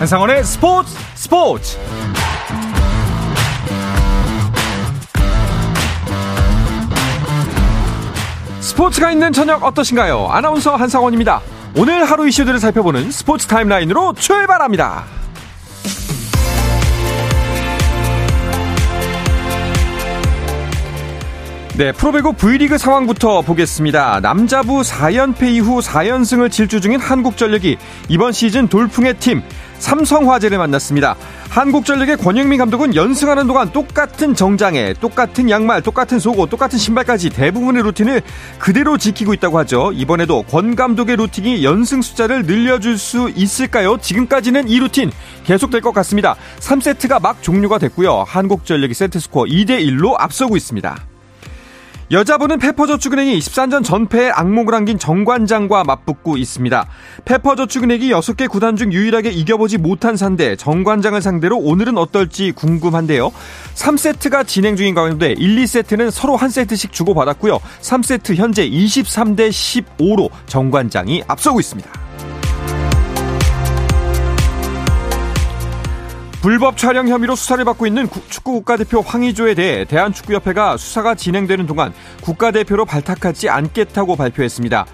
한상원의 0.00 0.44
스포츠 0.44 0.96
스포츠 1.14 1.78
스포츠가 8.60 9.10
있는 9.10 9.30
저녁 9.30 9.62
어떠신가요? 9.62 10.28
아나운서 10.30 10.74
한상원입니다. 10.74 11.42
오늘 11.76 12.02
하루 12.04 12.26
이슈들을 12.26 12.58
살펴보는 12.58 13.10
스포츠 13.10 13.46
타임라인으로 13.46 14.14
출발합니다. 14.14 15.04
네, 21.76 21.92
프로배구 21.92 22.34
V리그 22.34 22.78
상황부터 22.78 23.42
보겠습니다. 23.42 24.20
남자부 24.20 24.80
4연패 24.80 25.44
이후 25.44 25.80
4연승을 25.80 26.50
질주 26.50 26.80
중인 26.80 27.00
한국전력이 27.00 27.76
이번 28.08 28.32
시즌 28.32 28.66
돌풍의 28.68 29.18
팀 29.18 29.42
삼성화재를 29.80 30.58
만났습니다. 30.58 31.16
한국전력의 31.48 32.18
권영민 32.18 32.58
감독은 32.58 32.94
연승하는 32.94 33.48
동안 33.48 33.72
똑같은 33.72 34.34
정장에 34.34 34.94
똑같은 34.94 35.50
양말, 35.50 35.82
똑같은 35.82 36.20
속옷, 36.20 36.48
똑같은 36.48 36.78
신발까지 36.78 37.30
대부분의 37.30 37.82
루틴을 37.82 38.22
그대로 38.58 38.96
지키고 38.96 39.34
있다고 39.34 39.58
하죠. 39.58 39.90
이번에도 39.92 40.42
권 40.42 40.76
감독의 40.76 41.16
루틴이 41.16 41.64
연승 41.64 42.02
숫자를 42.02 42.44
늘려줄 42.44 42.98
수 42.98 43.30
있을까요? 43.34 43.98
지금까지는 43.98 44.68
이 44.68 44.78
루틴 44.78 45.10
계속될 45.44 45.80
것 45.80 45.92
같습니다. 45.92 46.36
3세트가 46.60 47.20
막 47.20 47.42
종료가 47.42 47.78
됐고요. 47.78 48.24
한국전력이 48.28 48.94
세트스코어 48.94 49.46
2대1로 49.46 50.14
앞서고 50.16 50.56
있습니다. 50.56 51.09
여자분은 52.10 52.58
페퍼저축은행이 52.58 53.38
13전 53.38 53.84
전패에 53.84 54.30
악몽을 54.30 54.74
안긴 54.74 54.98
정관장과 54.98 55.84
맞붙고 55.84 56.38
있습니다. 56.38 56.86
페퍼저축은행이 57.24 58.10
6개 58.10 58.48
구단 58.48 58.74
중 58.74 58.92
유일하게 58.92 59.30
이겨보지 59.30 59.78
못한 59.78 60.16
상대 60.16 60.56
정관장을 60.56 61.22
상대로 61.22 61.56
오늘은 61.56 61.96
어떨지 61.98 62.50
궁금한데요. 62.50 63.30
3세트가 63.76 64.44
진행 64.44 64.74
중인 64.74 64.96
가운데 64.96 65.34
1, 65.38 65.56
2세트는 65.62 66.10
서로 66.10 66.34
한 66.34 66.50
세트씩 66.50 66.92
주고받았고요. 66.92 67.60
3세트 67.80 68.34
현재 68.34 68.68
23대 68.68 69.50
15로 69.50 70.30
정관장이 70.46 71.22
앞서고 71.28 71.60
있습니다. 71.60 71.88
불법 76.40 76.78
촬영 76.78 77.06
혐의로 77.06 77.36
수사를 77.36 77.62
받고 77.66 77.86
있는 77.86 78.08
축구 78.30 78.52
국가대표 78.52 79.02
황의조에 79.02 79.52
대해 79.52 79.84
대한축구협회가 79.84 80.78
수사가 80.78 81.14
진행되는 81.14 81.66
동안 81.66 81.92
국가대표로 82.22 82.86
발탁하지 82.86 83.50
않겠다고 83.50 84.16
발표했습니다. 84.16 84.86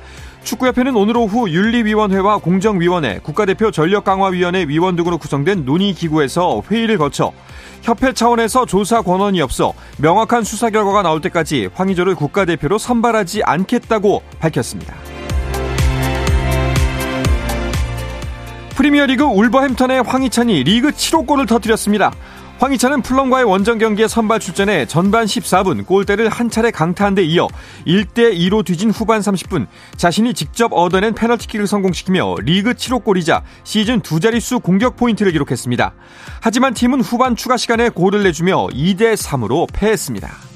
축구협회는 0.42 0.96
오늘 0.96 1.16
오후 1.16 1.48
윤리위원회와 1.48 2.38
공정위원회, 2.38 3.20
국가대표 3.22 3.70
전력강화위원회 3.70 4.66
위원 4.66 4.96
등으로 4.96 5.18
구성된 5.18 5.64
논의기구에서 5.64 6.62
회의를 6.68 6.98
거쳐 6.98 7.32
협회 7.82 8.12
차원에서 8.12 8.66
조사 8.66 9.00
권한이 9.00 9.40
없어 9.40 9.72
명확한 9.98 10.42
수사 10.42 10.70
결과가 10.70 11.02
나올 11.02 11.20
때까지 11.20 11.68
황의조를 11.74 12.16
국가대표로 12.16 12.78
선발하지 12.78 13.44
않겠다고 13.44 14.22
밝혔습니다. 14.40 14.94
프리미어리그 18.76 19.24
울버햄턴의 19.24 20.02
황희찬이 20.02 20.62
리그 20.64 20.90
7호 20.90 21.26
골을 21.26 21.46
터뜨렸습니다. 21.46 22.12
황희찬은 22.58 23.00
플럼과의 23.00 23.44
원정 23.44 23.78
경기에 23.78 24.06
선발 24.06 24.38
출전해 24.38 24.84
전반 24.86 25.24
14분 25.24 25.86
골대를 25.86 26.28
한 26.28 26.50
차례 26.50 26.70
강타한 26.70 27.14
데 27.14 27.22
이어 27.22 27.48
1대2로 27.86 28.64
뒤진 28.64 28.90
후반 28.90 29.20
30분 29.20 29.66
자신이 29.96 30.34
직접 30.34 30.72
얻어낸 30.74 31.14
페널티킥을 31.14 31.66
성공시키며 31.66 32.36
리그 32.42 32.74
7호 32.74 33.02
골이자 33.02 33.42
시즌 33.64 34.00
두 34.00 34.20
자릿수 34.20 34.60
공격 34.60 34.96
포인트를 34.96 35.32
기록했습니다. 35.32 35.94
하지만 36.40 36.74
팀은 36.74 37.00
후반 37.00 37.34
추가 37.34 37.56
시간에 37.56 37.88
골을 37.88 38.24
내주며 38.24 38.68
2대3으로 38.68 39.68
패했습니다. 39.72 40.55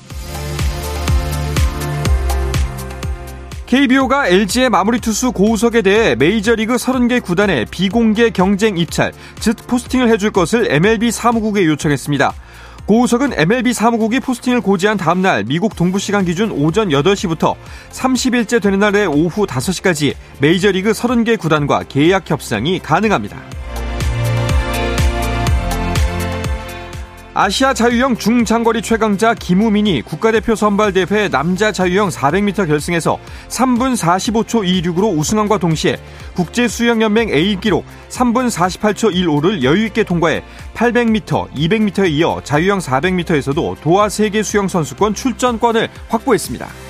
KBO가 3.70 4.26
LG의 4.26 4.68
마무리 4.68 4.98
투수 4.98 5.30
고우석에 5.30 5.82
대해 5.82 6.16
메이저리그 6.16 6.74
30개 6.74 7.22
구단에 7.22 7.66
비공개 7.70 8.30
경쟁 8.30 8.76
입찰, 8.76 9.12
즉 9.38 9.64
포스팅을 9.68 10.08
해줄 10.08 10.32
것을 10.32 10.66
MLB 10.72 11.12
사무국에 11.12 11.64
요청했습니다. 11.66 12.32
고우석은 12.86 13.32
MLB 13.38 13.72
사무국이 13.72 14.18
포스팅을 14.18 14.60
고지한 14.60 14.96
다음날 14.96 15.44
미국 15.44 15.76
동부시간 15.76 16.24
기준 16.24 16.50
오전 16.50 16.88
8시부터 16.88 17.54
30일째 17.92 18.60
되는 18.60 18.80
날의 18.80 19.06
오후 19.06 19.46
5시까지 19.46 20.16
메이저리그 20.40 20.90
30개 20.90 21.38
구단과 21.38 21.84
계약 21.88 22.28
협상이 22.28 22.80
가능합니다. 22.80 23.59
아시아 27.32 27.72
자유형 27.72 28.16
중장거리 28.16 28.82
최강자 28.82 29.34
김우민이 29.34 30.02
국가대표 30.02 30.56
선발대회 30.56 31.28
남자 31.28 31.70
자유형 31.70 32.08
400m 32.08 32.66
결승에서 32.66 33.20
3분 33.48 33.96
45초 33.96 34.64
26으로 34.64 35.16
우승함과 35.16 35.58
동시에 35.58 35.96
국제수영연맹 36.34 37.28
A 37.28 37.60
기록 37.60 37.84
3분 38.08 38.50
48초 38.50 39.14
15를 39.14 39.62
여유있게 39.62 40.02
통과해 40.02 40.42
800m, 40.74 41.52
200m에 41.52 42.10
이어 42.10 42.40
자유형 42.42 42.80
400m에서도 42.80 43.80
도하 43.80 44.08
세계 44.08 44.42
수영 44.42 44.66
선수권 44.66 45.14
출전권을 45.14 45.88
확보했습니다. 46.08 46.89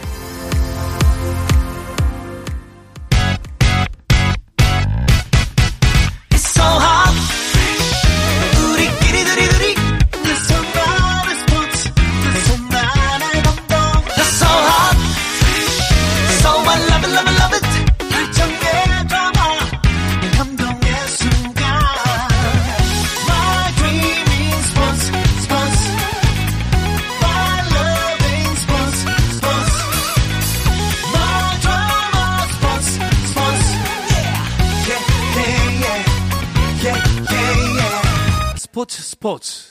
스포츠 38.80 39.02
스포츠 39.02 39.62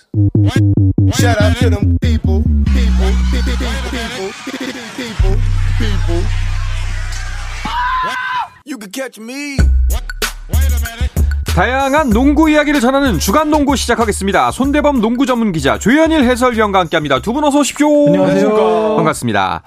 Shout 1.16 1.42
out 1.42 1.58
to 1.60 1.70
them 1.72 1.98
people, 2.00 2.44
people, 2.66 3.12
people, 3.32 3.58
people, 3.90 4.32
people, 4.96 5.38
people. 5.80 6.24
You 8.68 8.78
can 8.78 8.92
catch 8.94 9.20
me. 9.20 9.58
다양한 11.48 12.12
농구 12.12 12.52
이야기를 12.52 12.80
전하는 12.82 13.18
주간 13.18 13.50
농구 13.50 13.76
시작하겠습니다. 13.76 14.52
손대범 14.52 15.02
농구 15.02 15.26
전문 15.26 15.52
기자 15.52 15.80
조현일 15.80 16.24
해설위원과 16.26 16.80
함께합니다. 16.82 17.20
두 17.22 17.34
분 17.34 17.44
어서 17.44 17.60
오십시오. 17.62 17.88
안녕하세요. 18.08 18.96
반갑습니다. 18.98 19.64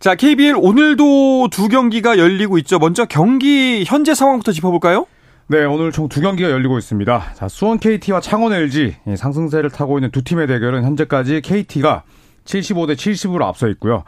자 0.00 0.14
KBL 0.14 0.54
오늘도 0.56 1.48
두 1.50 1.68
경기가 1.68 2.16
열리고 2.16 2.56
있죠. 2.58 2.78
먼저 2.78 3.04
경기 3.04 3.84
현재 3.86 4.14
상황부터 4.14 4.52
짚어볼까요? 4.52 5.06
네, 5.48 5.64
오늘 5.64 5.92
총 5.92 6.08
두 6.08 6.20
경기가 6.20 6.50
열리고 6.50 6.76
있습니다. 6.78 7.34
자, 7.34 7.48
수원 7.48 7.78
KT와 7.78 8.20
창원 8.20 8.52
LG 8.52 8.96
상승세를 9.16 9.70
타고 9.70 9.98
있는 9.98 10.10
두 10.10 10.22
팀의 10.24 10.46
대결은 10.48 10.82
현재까지 10.84 11.40
KT가 11.40 12.02
75대 12.44 12.94
70으로 12.94 13.42
앞서 13.42 13.68
있고요. 13.68 14.02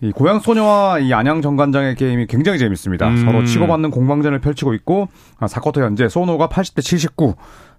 이 0.00 0.12
고양 0.12 0.38
소녀와 0.40 0.98
이 1.00 1.12
안양 1.12 1.40
정관장의 1.42 1.94
게임이 1.96 2.26
굉장히 2.26 2.58
재밌습니다. 2.58 3.08
음. 3.08 3.24
서로 3.24 3.44
치고받는 3.44 3.90
공방전을 3.90 4.40
펼치고 4.40 4.74
있고 4.74 5.08
4쿼터 5.40 5.80
아, 5.80 5.84
현재 5.86 6.08
소노가 6.08 6.48
80대 6.48 6.82
79, 6.82 7.34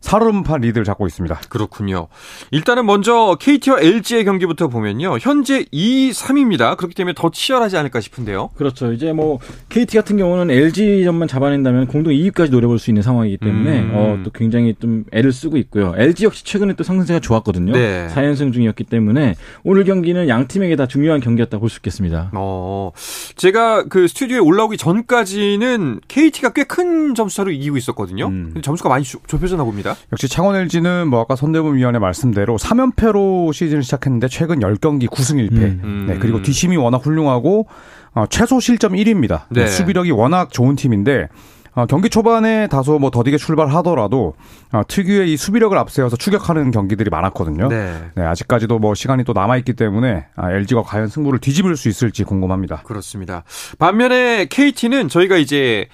살얼음판 0.06 0.62
리드를 0.62 0.86
잡고 0.86 1.08
있습니다. 1.08 1.42
그렇군요. 1.50 2.08
일단은 2.52 2.86
먼저 2.86 3.36
KT와 3.40 3.80
LG의 3.82 4.24
경기부터 4.24 4.68
보면요. 4.68 5.18
현재 5.20 5.66
2, 5.72 6.12
3입니다. 6.12 6.78
그렇기 6.78 6.94
때문에 6.94 7.16
더 7.18 7.32
치열하지 7.32 7.76
않을까 7.78 8.00
싶은데요. 8.02 8.52
그렇죠. 8.56 8.94
이제 8.94 9.14
뭐 9.14 9.40
KT 9.70 9.98
같은 9.98 10.16
경우는 10.18 10.52
LG전만 10.52 11.28
잡아낸다면 11.28 11.88
공동 11.88 12.14
2위까지 12.14 12.52
노려볼 12.52 12.78
수 12.78 12.92
있는 12.92 13.02
상황이기 13.02 13.38
때문에 13.38 13.80
음. 13.80 13.92
어, 13.96 14.20
또 14.24 14.30
굉장히 14.30 14.76
좀 14.80 15.06
애를 15.12 15.32
쓰고 15.32 15.58
있고요. 15.58 15.96
LG 15.98 16.26
역시 16.26 16.46
최근에 16.46 16.74
또 16.74 16.84
상승세가 16.84 17.20
좋았거든요. 17.20 17.74
네. 17.74 18.08
4연승 18.14 18.54
중이었기 18.54 18.84
때문에 18.84 19.34
오늘 19.64 19.86
경기는 19.86 20.30
양 20.30 20.48
팀에게 20.48 20.76
다 20.76 20.86
중요한 20.86 21.20
경기였다고 21.20 21.62
볼 21.62 21.70
수 21.70 21.80
있겠습니다. 21.80 22.30
어, 22.36 22.92
제가 23.38 23.86
그 23.90 24.08
스튜디오에 24.08 24.38
올라오기 24.40 24.78
전까지는 24.78 26.02
KT가 26.08 26.54
꽤 26.54 26.64
큰 26.66 27.16
점수차로 27.16 27.52
이기고 27.52 27.78
있었거든요. 27.78 28.28
음. 28.28 28.54
점수가 28.62 28.90
많이 28.90 29.04
좁혀졌나 29.04 29.64
봅니다. 29.64 29.95
역시 30.12 30.28
창원 30.28 30.56
LG는 30.56 31.08
뭐 31.08 31.22
아까 31.22 31.36
손대범 31.36 31.76
위원의 31.76 32.00
말씀대로 32.02 32.58
3연패로 32.58 33.54
시즌을 33.54 33.84
시작했는데 33.84 34.28
최근 34.28 34.60
10경기 34.60 35.08
9승 35.08 35.50
1패. 35.50 35.84
음. 35.84 36.06
네, 36.08 36.18
그리고 36.20 36.42
뒷심이 36.42 36.78
워낙 36.78 37.06
훌륭하고 37.06 37.68
어, 38.14 38.26
최소 38.30 38.60
실점 38.60 38.94
1위입니다. 38.94 39.44
네. 39.50 39.68
수비력이 39.68 40.12
워낙 40.12 40.52
좋은 40.52 40.76
팀인데 40.76 41.28
어, 41.76 41.86
경기 41.86 42.10
초반에 42.10 42.68
다소 42.68 42.98
뭐 43.00 43.12
더디게 43.12 43.38
출발하더라도 43.38 44.34
어, 44.72 44.82
특유의 44.88 45.32
이 45.32 45.38
수비력을 45.38 45.78
앞세워서 45.78 46.16
추격하는 46.16 46.72
경기들이 46.72 47.10
많았거든요. 47.10 47.68
네. 47.68 47.94
네 48.16 48.24
아직까지도 48.24 48.80
뭐 48.80 48.96
시간이 48.96 49.26
또 49.26 49.34
남아 49.34 49.58
있기 49.58 49.74
때문에 49.74 50.26
아, 50.38 50.52
LG가 50.52 50.84
과연 50.84 51.10
승부를 51.10 51.40
뒤집을 51.40 51.76
수 51.76 51.90
있을지 51.90 52.24
궁금합니다. 52.24 52.84
그렇습니다. 52.84 53.44
반면에 53.78 54.46
KT는 54.46 55.10
저희가 55.10 55.36
이제 55.36 55.88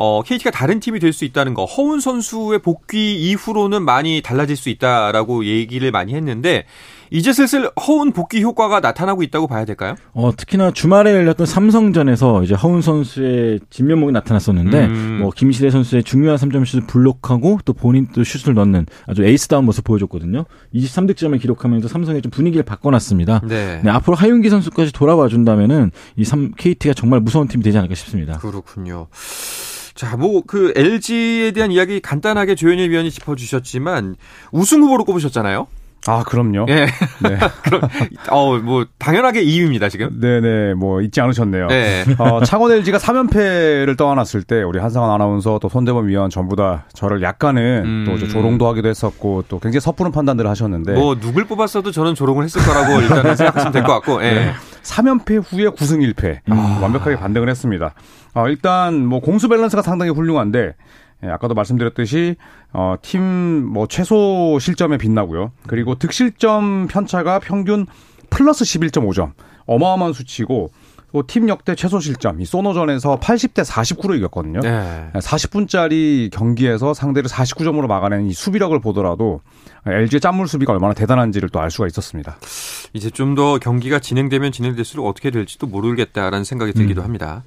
어, 0.00 0.22
KT가 0.22 0.52
다른 0.52 0.78
팀이 0.78 1.00
될 1.00 1.12
수 1.12 1.24
있다는 1.24 1.54
거, 1.54 1.64
허운 1.64 1.98
선수의 2.00 2.60
복귀 2.60 3.16
이후로는 3.16 3.82
많이 3.82 4.22
달라질 4.22 4.56
수 4.56 4.68
있다라고 4.68 5.44
얘기를 5.44 5.90
많이 5.90 6.14
했는데, 6.14 6.66
이제 7.10 7.32
슬슬 7.32 7.70
허운 7.86 8.12
복귀 8.12 8.42
효과가 8.42 8.80
나타나고 8.80 9.22
있다고 9.22 9.48
봐야 9.48 9.64
될까요? 9.64 9.96
어, 10.12 10.30
특히나 10.36 10.70
주말에 10.70 11.14
열렸던 11.14 11.46
삼성전에서 11.46 12.44
이제 12.44 12.54
허운 12.54 12.82
선수의 12.82 13.60
진면목이 13.70 14.12
나타났었는데, 14.12 14.86
음. 14.86 15.18
뭐, 15.22 15.30
김시대 15.34 15.70
선수의 15.70 16.04
중요한 16.04 16.36
3점 16.36 16.64
슛을 16.64 16.86
블록하고 16.86 17.58
또 17.64 17.72
본인 17.72 18.06
또 18.14 18.22
슛을 18.22 18.54
넣는 18.54 18.86
아주 19.08 19.24
에이스다운 19.24 19.64
모습 19.64 19.82
보여줬거든요. 19.84 20.44
23득점을 20.74 21.40
기록하면서 21.40 21.88
삼성의 21.88 22.22
좀 22.22 22.30
분위기를 22.30 22.62
바꿔놨습니다. 22.64 23.40
네. 23.48 23.80
네 23.82 23.90
앞으로 23.90 24.14
하윤기 24.14 24.48
선수까지 24.50 24.92
돌아와 24.92 25.26
준다면은 25.28 25.90
이 26.16 26.24
3, 26.24 26.52
KT가 26.56 26.94
정말 26.94 27.20
무서운 27.20 27.48
팀이 27.48 27.64
되지 27.64 27.78
않을까 27.78 27.96
싶습니다. 27.96 28.38
그렇군요. 28.38 29.08
자, 29.98 30.16
뭐, 30.16 30.42
그, 30.46 30.72
LG에 30.76 31.50
대한 31.50 31.72
이야기 31.72 31.98
간단하게 31.98 32.54
조현일 32.54 32.88
위원이 32.90 33.10
짚어주셨지만, 33.10 34.14
우승 34.52 34.80
후보로 34.80 35.04
꼽으셨잖아요? 35.04 35.66
아, 36.06 36.22
그럼요. 36.22 36.66
예. 36.68 36.86
네. 37.20 37.38
그럼, 37.64 37.80
어, 38.30 38.56
뭐, 38.58 38.86
당연하게 39.00 39.44
2위입니다, 39.44 39.90
지금. 39.90 40.20
네네, 40.20 40.74
뭐, 40.74 41.00
잊지 41.02 41.20
않으셨네요. 41.20 41.66
네. 41.66 42.04
어, 42.18 42.44
창원 42.44 42.70
LG가 42.70 42.98
3연패를 42.98 43.96
떠안았을 43.98 44.44
때, 44.44 44.62
우리 44.62 44.78
한상원 44.78 45.10
아나운서 45.10 45.58
또 45.60 45.68
손대범 45.68 46.06
위원 46.06 46.30
전부 46.30 46.54
다 46.54 46.84
저를 46.94 47.20
약간은 47.20 47.82
음. 47.84 48.04
또 48.06 48.28
조롱도 48.28 48.68
하기도 48.68 48.88
했었고, 48.88 49.46
또 49.48 49.58
굉장히 49.58 49.80
섣부른 49.80 50.12
판단들을 50.12 50.48
하셨는데. 50.48 50.92
뭐, 50.92 51.18
누굴 51.18 51.44
뽑았어도 51.46 51.90
저는 51.90 52.14
조롱을 52.14 52.44
했을 52.44 52.62
거라고 52.62 53.00
일단은 53.02 53.34
생각하시면 53.34 53.72
될 53.72 53.82
것 53.82 53.94
같고, 53.94 54.22
예. 54.24 54.32
네. 54.32 54.52
3연패 54.84 55.42
후에 55.44 55.64
9승 55.66 55.98
1패. 56.14 56.38
음. 56.52 56.82
완벽하게 56.82 57.16
반등을 57.16 57.50
했습니다. 57.50 57.92
어, 58.38 58.48
일단, 58.48 59.04
뭐, 59.04 59.20
공수 59.20 59.48
밸런스가 59.48 59.82
상당히 59.82 60.12
훌륭한데, 60.12 60.74
예, 61.24 61.28
아까도 61.28 61.54
말씀드렸듯이 61.54 62.36
어, 62.72 62.94
팀 63.02 63.68
뭐 63.72 63.86
최소 63.88 64.58
실점에 64.60 64.98
빛나고요. 64.98 65.50
그리고 65.66 65.96
득실점 65.96 66.86
편차가 66.86 67.40
평균 67.40 67.86
플러스 68.30 68.64
11.5점. 68.64 69.32
어마어마한 69.66 70.12
수치고 70.12 70.70
또팀 71.12 71.48
역대 71.48 71.74
최소 71.74 71.98
실점 71.98 72.40
이 72.40 72.44
소노전에서 72.44 73.18
80대 73.18 73.64
49로 73.64 74.16
이겼거든요. 74.16 74.60
네. 74.60 75.10
40분짜리 75.14 76.30
경기에서 76.30 76.94
상대를 76.94 77.28
49점으로 77.28 77.88
막아낸 77.88 78.26
이 78.26 78.32
수비력을 78.32 78.78
보더라도 78.80 79.40
LG의 79.92 80.20
짠물 80.20 80.48
수비가 80.48 80.72
얼마나 80.72 80.94
대단한지를 80.94 81.48
또 81.50 81.58
알 81.60 81.70
수가 81.70 81.86
있었습니다. 81.86 82.38
이제 82.92 83.10
좀 83.10 83.34
더 83.34 83.58
경기가 83.58 83.98
진행되면 84.00 84.50
진행될수록 84.52 85.06
어떻게 85.06 85.30
될지도 85.30 85.66
모르겠다라는 85.66 86.44
생각이 86.44 86.72
들기도 86.72 87.02
음. 87.02 87.04
합니다. 87.04 87.44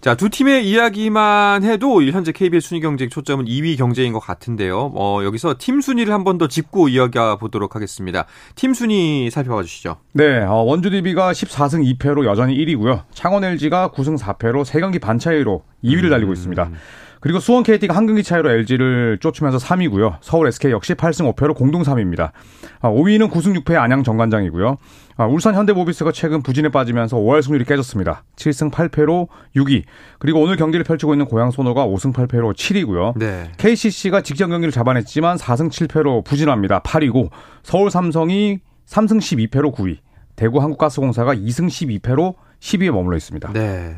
자, 0.00 0.14
두 0.14 0.28
팀의 0.28 0.68
이야기만 0.68 1.64
해도 1.64 2.02
현재 2.04 2.32
KBS 2.32 2.68
순위 2.68 2.80
경쟁 2.80 3.08
초점은 3.08 3.46
2위 3.46 3.76
경쟁인 3.78 4.12
것 4.12 4.20
같은데요. 4.20 4.92
어, 4.94 5.20
여기서 5.24 5.56
팀 5.58 5.80
순위를 5.80 6.12
한 6.12 6.22
번 6.24 6.38
더 6.38 6.46
짚고 6.48 6.88
이야기해 6.88 7.36
보도록 7.40 7.74
하겠습니다. 7.74 8.26
팀 8.54 8.72
순위 8.74 9.30
살펴봐 9.30 9.62
주시죠. 9.62 9.96
네, 10.12 10.40
어, 10.42 10.62
원주 10.62 10.90
DB가 10.90 11.32
14승 11.32 11.98
2패로 11.98 12.24
여전히 12.24 12.56
1위고요. 12.56 13.02
창원 13.12 13.44
LG가 13.44 13.90
9승 13.90 14.18
4패로 14.18 14.64
3경기 14.64 15.00
반 15.00 15.18
차이로 15.18 15.62
2위를 15.84 16.10
달리고 16.10 16.32
있습니다. 16.32 16.64
음. 16.64 16.74
그리고 17.22 17.38
수원 17.38 17.62
KT가 17.62 17.94
한 17.94 18.06
경기 18.06 18.24
차이로 18.24 18.50
LG를 18.50 19.18
쫓으면서 19.20 19.56
3위고요. 19.58 20.16
서울 20.20 20.48
SK 20.48 20.72
역시 20.72 20.94
8승 20.94 21.32
5패로 21.32 21.54
공동 21.54 21.82
3위입니다. 21.82 22.32
5위는 22.80 23.30
9승 23.30 23.56
6패의 23.62 23.76
안양 23.76 24.02
정관장이고요. 24.02 24.76
아, 25.16 25.26
울산 25.26 25.54
현대모비스가 25.54 26.10
최근 26.10 26.42
부진에 26.42 26.70
빠지면서 26.70 27.16
5할 27.18 27.42
승률이 27.42 27.64
깨졌습니다. 27.64 28.24
7승 28.34 28.72
8패로 28.72 29.28
6위. 29.54 29.84
그리고 30.18 30.40
오늘 30.40 30.56
경기를 30.56 30.82
펼치고 30.82 31.14
있는 31.14 31.26
고양 31.26 31.52
소노가 31.52 31.86
5승 31.86 32.12
8패로 32.12 32.54
7위고요. 32.54 33.16
네. 33.16 33.52
KCC가 33.56 34.22
직전 34.22 34.50
경기를 34.50 34.72
잡아냈지만 34.72 35.36
4승 35.36 35.70
7패로 35.70 36.24
부진합니다. 36.24 36.80
8위고 36.80 37.30
서울 37.62 37.92
삼성이 37.92 38.58
3승 38.88 39.18
12패로 39.18 39.72
9위. 39.72 39.98
대구 40.34 40.60
한국가스공사가 40.60 41.36
2승 41.36 41.68
12패로 41.68 42.34
10위에 42.62 42.92
머물러 42.92 43.16
있습니다. 43.16 43.52
네. 43.52 43.96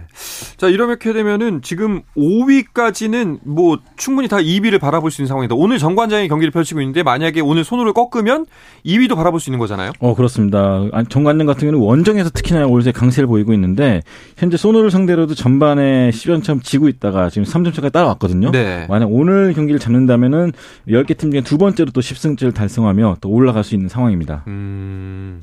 자, 0.57 0.69
이렇게 0.69 1.13
되면은 1.13 1.61
지금 1.61 2.01
5위까지는 2.17 3.41
뭐 3.45 3.79
충분히 3.99 4.27
다 4.27 4.39
2위를 4.39 4.81
바라볼 4.81 5.11
수 5.11 5.21
있는 5.21 5.29
상황이다. 5.29 5.55
오늘 5.55 5.79
정관장이 5.79 6.29
경기를 6.29 6.51
펼치고 6.51 6.81
있는데 6.81 7.03
만약에 7.03 7.43
오늘 7.43 7.63
손으로 7.63 7.93
꺾으면 7.93 8.47
2위도 8.87 9.17
바라볼 9.17 9.39
수 9.39 9.51
있는 9.51 9.59
거잖아요. 9.59 9.93
어, 9.99 10.15
그렇습니다. 10.15 10.81
정관장 11.11 11.47
같은 11.47 11.69
경우는 11.71 11.87
원정에서 11.87 12.31
특히나 12.31 12.67
올해 12.67 12.91
강세를 12.91 13.27
보이고 13.27 13.53
있는데 13.53 14.03
현재 14.39 14.57
손으로 14.57 14.89
상대로도 14.89 15.35
전반에 15.35 16.09
10연점 16.11 16.65
지고 16.65 16.89
있다가 16.89 17.29
지금 17.29 17.45
3점 17.45 17.75
차까지 17.75 17.93
따라왔거든요. 17.93 18.51
네. 18.51 18.87
만약 18.89 19.09
오늘 19.13 19.53
경기를 19.53 19.79
잡는다면은 19.79 20.53
10개 20.89 21.19
팀 21.19 21.31
중에 21.31 21.43
두 21.43 21.59
번째로 21.59 21.91
또 21.91 22.01
10승째를 22.01 22.55
달성하며 22.55 23.19
또 23.21 23.29
올라갈 23.29 23.63
수 23.63 23.75
있는 23.75 23.91
상황입니다. 23.91 24.45
음. 24.47 25.43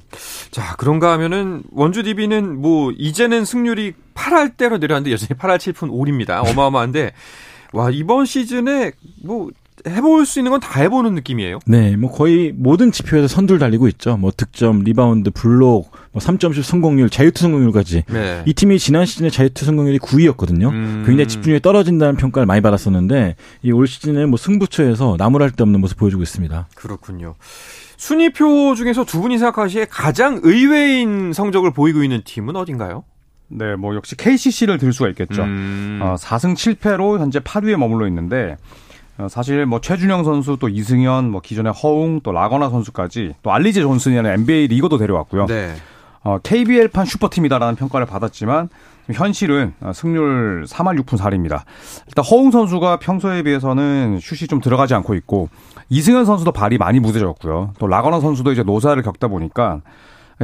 자, 0.49 0.75
그런가 0.77 1.11
하면은 1.13 1.61
원주 1.71 2.01
DB는 2.03 2.59
뭐 2.59 2.91
이제는 3.11 3.43
승률이 3.45 3.93
8할 4.15 4.55
대로 4.57 4.77
내려왔는데 4.77 5.11
여전히 5.11 5.37
8할 5.37 5.57
7푼 5.57 5.89
5입니다. 5.91 6.47
어마어마한데 6.49 7.11
와 7.73 7.89
이번 7.91 8.25
시즌에 8.25 8.93
뭐 9.23 9.49
해볼 9.87 10.27
수 10.27 10.37
있는 10.39 10.51
건 10.51 10.59
다 10.59 10.79
해보는 10.79 11.15
느낌이에요. 11.15 11.57
네, 11.65 11.95
뭐 11.97 12.11
거의 12.11 12.53
모든 12.55 12.91
지표에서 12.91 13.27
선두를 13.27 13.57
달리고 13.59 13.87
있죠. 13.87 14.15
뭐 14.15 14.31
득점, 14.35 14.81
리바운드, 14.83 15.31
블록, 15.31 15.91
뭐 16.11 16.21
3점슛 16.21 16.61
성공률, 16.61 17.09
자유투 17.09 17.41
성공률까지. 17.41 18.03
네. 18.07 18.43
이 18.45 18.53
팀이 18.53 18.77
지난 18.77 19.05
시즌에 19.07 19.29
자유투 19.31 19.65
성공률이 19.65 19.97
9위였거든요. 19.99 20.69
음. 20.69 21.03
굉장히 21.07 21.27
집중력이 21.27 21.61
떨어진다는 21.63 22.15
평가를 22.15 22.45
많이 22.45 22.61
받았었는데 22.61 23.35
이 23.63 23.71
올 23.71 23.87
시즌에 23.87 24.25
뭐 24.27 24.37
승부처에서 24.37 25.15
나무랄 25.17 25.49
데 25.51 25.63
없는 25.63 25.81
모습 25.81 25.97
보여주고 25.97 26.21
있습니다. 26.21 26.67
그렇군요. 26.75 27.35
순위표 27.97 28.75
중에서 28.75 29.03
두 29.05 29.19
분이 29.21 29.37
생각하시기에 29.39 29.85
가장 29.89 30.39
의외인 30.43 31.33
성적을 31.33 31.71
보이고 31.71 32.03
있는 32.03 32.21
팀은 32.23 32.55
어딘가요? 32.55 33.03
네, 33.51 33.75
뭐 33.75 33.95
역시 33.95 34.15
KCC를 34.15 34.77
들 34.77 34.93
수가 34.93 35.09
있겠죠. 35.09 35.43
음. 35.43 35.99
어, 36.01 36.15
4승 36.17 36.53
7패로 36.55 37.19
현재 37.19 37.39
8위에 37.39 37.75
머물러 37.75 38.07
있는데 38.07 38.57
어, 39.17 39.27
사실 39.29 39.65
뭐 39.65 39.81
최준용 39.81 40.23
선수 40.23 40.57
또 40.59 40.69
이승현 40.69 41.29
뭐 41.29 41.41
기존의 41.41 41.73
허웅 41.73 42.21
또 42.21 42.31
라건아 42.31 42.69
선수까지 42.69 43.35
또 43.43 43.51
알리제 43.51 43.81
존슨이라는 43.81 44.31
NBA 44.31 44.67
리거도 44.67 44.97
데려왔고요. 44.97 45.47
네. 45.47 45.73
어, 46.23 46.37
KBL판 46.41 47.05
슈퍼팀이다라는 47.05 47.75
평가를 47.75 48.05
받았지만 48.05 48.69
현실은 49.11 49.73
어, 49.81 49.91
승률 49.93 50.65
3할 50.67 50.99
6푼 51.01 51.17
4리입니다. 51.17 51.61
일단 52.07 52.23
허웅 52.23 52.51
선수가 52.51 52.99
평소에 52.99 53.43
비해서는 53.43 54.19
슛이 54.21 54.47
좀 54.47 54.61
들어가지 54.61 54.93
않고 54.93 55.15
있고 55.15 55.49
이승현 55.89 56.25
선수도 56.25 56.51
발이 56.51 56.77
많이 56.77 56.99
무뎌졌고요. 56.99 57.73
또 57.79 57.87
라건아 57.87 58.19
선수도 58.19 58.51
이제 58.51 58.63
노쇠를 58.63 59.01
겪다 59.01 59.27
보니까 59.27 59.81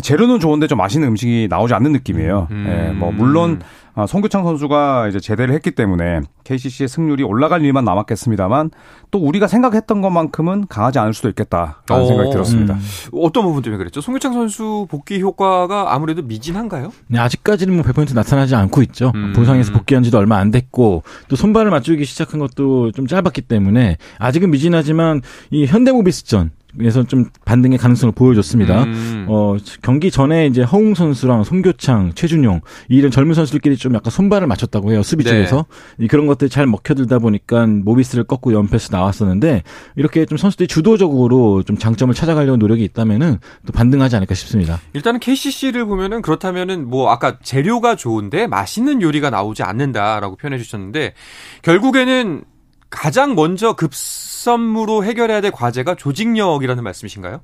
재료는 0.01 0.39
좋은데 0.39 0.67
좀 0.67 0.77
맛있는 0.77 1.07
음식이 1.09 1.47
나오지 1.49 1.73
않는 1.73 1.91
느낌이에요. 1.93 2.47
음. 2.51 2.65
예, 2.67 2.91
뭐 2.91 3.11
물론 3.11 3.61
아, 3.97 4.05
송교창 4.05 4.43
선수가 4.43 5.07
이제 5.07 5.19
제대를 5.19 5.55
했기 5.55 5.71
때문에 5.71 6.21
KCC의 6.43 6.87
승률이 6.87 7.23
올라갈 7.23 7.63
일만 7.63 7.83
남았겠습니다만 7.83 8.69
또 9.09 9.17
우리가 9.17 9.47
생각했던 9.47 10.01
것만큼은 10.01 10.67
강하지 10.69 10.99
않을 10.99 11.15
수도 11.15 11.29
있겠다라는 11.29 11.75
오. 11.89 11.93
어. 11.93 12.05
생각이 12.05 12.29
들었습니다. 12.29 12.75
음. 12.75 12.79
어떤 13.13 13.43
부분 13.43 13.63
때문에 13.63 13.79
그랬죠? 13.79 13.99
송교창 13.99 14.33
선수 14.33 14.85
복귀 14.87 15.19
효과가 15.19 15.95
아무래도 15.95 16.21
미진한가요? 16.21 16.91
네, 17.07 17.17
아직까지는 17.17 17.75
뭐 17.75 17.83
100% 17.83 18.13
나타나지 18.13 18.53
않고 18.53 18.83
있죠. 18.83 19.11
음. 19.15 19.33
부상에서 19.33 19.73
복귀한 19.73 20.03
지도 20.03 20.19
얼마 20.19 20.37
안 20.37 20.51
됐고 20.51 21.01
또 21.27 21.35
손발을 21.35 21.71
맞추기 21.71 22.05
시작한 22.05 22.39
것도 22.39 22.91
좀 22.91 23.07
짧았기 23.07 23.41
때문에 23.41 23.97
아직은 24.19 24.51
미진하지만 24.51 25.21
이 25.49 25.65
현대모비스전 25.65 26.51
에서 26.81 27.03
좀 27.03 27.25
반등의 27.45 27.77
가능성을 27.77 28.13
보여줬습니다. 28.13 28.83
음. 28.83 29.25
어, 29.27 29.57
경기 29.81 30.11
전에 30.11 30.45
이제 30.47 30.61
허웅 30.61 30.95
선수랑 30.95 31.43
송교창, 31.43 32.13
최준용 32.13 32.61
이런 32.89 33.11
젊은 33.11 33.33
선수들끼리 33.33 33.77
좀 33.77 33.95
약간 33.95 34.11
손발을 34.11 34.47
맞췄다고 34.47 34.91
해요. 34.91 35.01
수비 35.03 35.23
네. 35.23 35.31
쪽에서. 35.31 35.65
그런 36.09 36.27
것들이 36.27 36.49
잘 36.49 36.67
먹혀들다 36.67 37.19
보니까 37.19 37.65
모비스를 37.65 38.23
꺾고 38.25 38.53
연패에서 38.53 38.89
나왔었는데 38.91 39.63
이렇게 39.95 40.25
좀 40.25 40.37
선수들이 40.37 40.67
주도적으로 40.67 41.63
좀 41.63 41.77
장점을 41.77 42.13
찾아가려는 42.13 42.59
노력이 42.59 42.83
있다면은 42.83 43.39
또 43.65 43.73
반등하지 43.73 44.15
않을까 44.15 44.35
싶습니다. 44.35 44.79
일단은 44.93 45.19
KCC를 45.19 45.85
보면은 45.85 46.21
그렇다면은 46.21 46.87
뭐 46.87 47.09
아까 47.09 47.39
재료가 47.39 47.95
좋은데 47.95 48.47
맛있는 48.47 49.01
요리가 49.01 49.29
나오지 49.29 49.63
않는다라고 49.63 50.35
표현해 50.35 50.57
주셨는데 50.57 51.13
결국에는 51.61 52.43
가장 52.89 53.35
먼저 53.35 53.73
급선무로 53.73 55.03
해결해야 55.03 55.41
될 55.41 55.51
과제가 55.51 55.95
조직력이라는 55.95 56.83
말씀이신가요? 56.83 57.41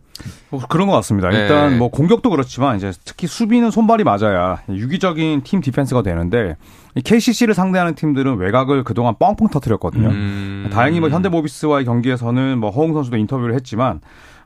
뭐 0.50 0.62
그런 0.70 0.88
것 0.88 0.94
같습니다. 0.94 1.30
네. 1.30 1.40
일단 1.40 1.78
뭐 1.78 1.90
공격도 1.90 2.30
그렇지만 2.30 2.78
이제 2.78 2.94
특히 3.04 3.28
수비는 3.28 3.72
손발이 3.72 4.04
맞아야 4.04 4.62
유기적인 4.70 5.44
팀 5.44 5.62
디펜스가 5.62 6.02
되는데 6.02 6.56
KCC를 7.04 7.54
상대하는 7.54 7.96
팀들은 7.96 8.38
외곽을 8.38 8.84
그동안 8.84 9.16
뻥뻥 9.20 9.50
터뜨렸거든요. 9.50 10.10
음. 10.10 10.70
다행히 10.72 11.00
뭐 11.00 11.10
현대모비스와의 11.10 11.86
경기에서는 11.86 12.60
뭐 12.60 12.70
허웅 12.70 12.94
선수도 12.94 13.18
인터뷰를 13.18 13.54
했지만 13.56 14.00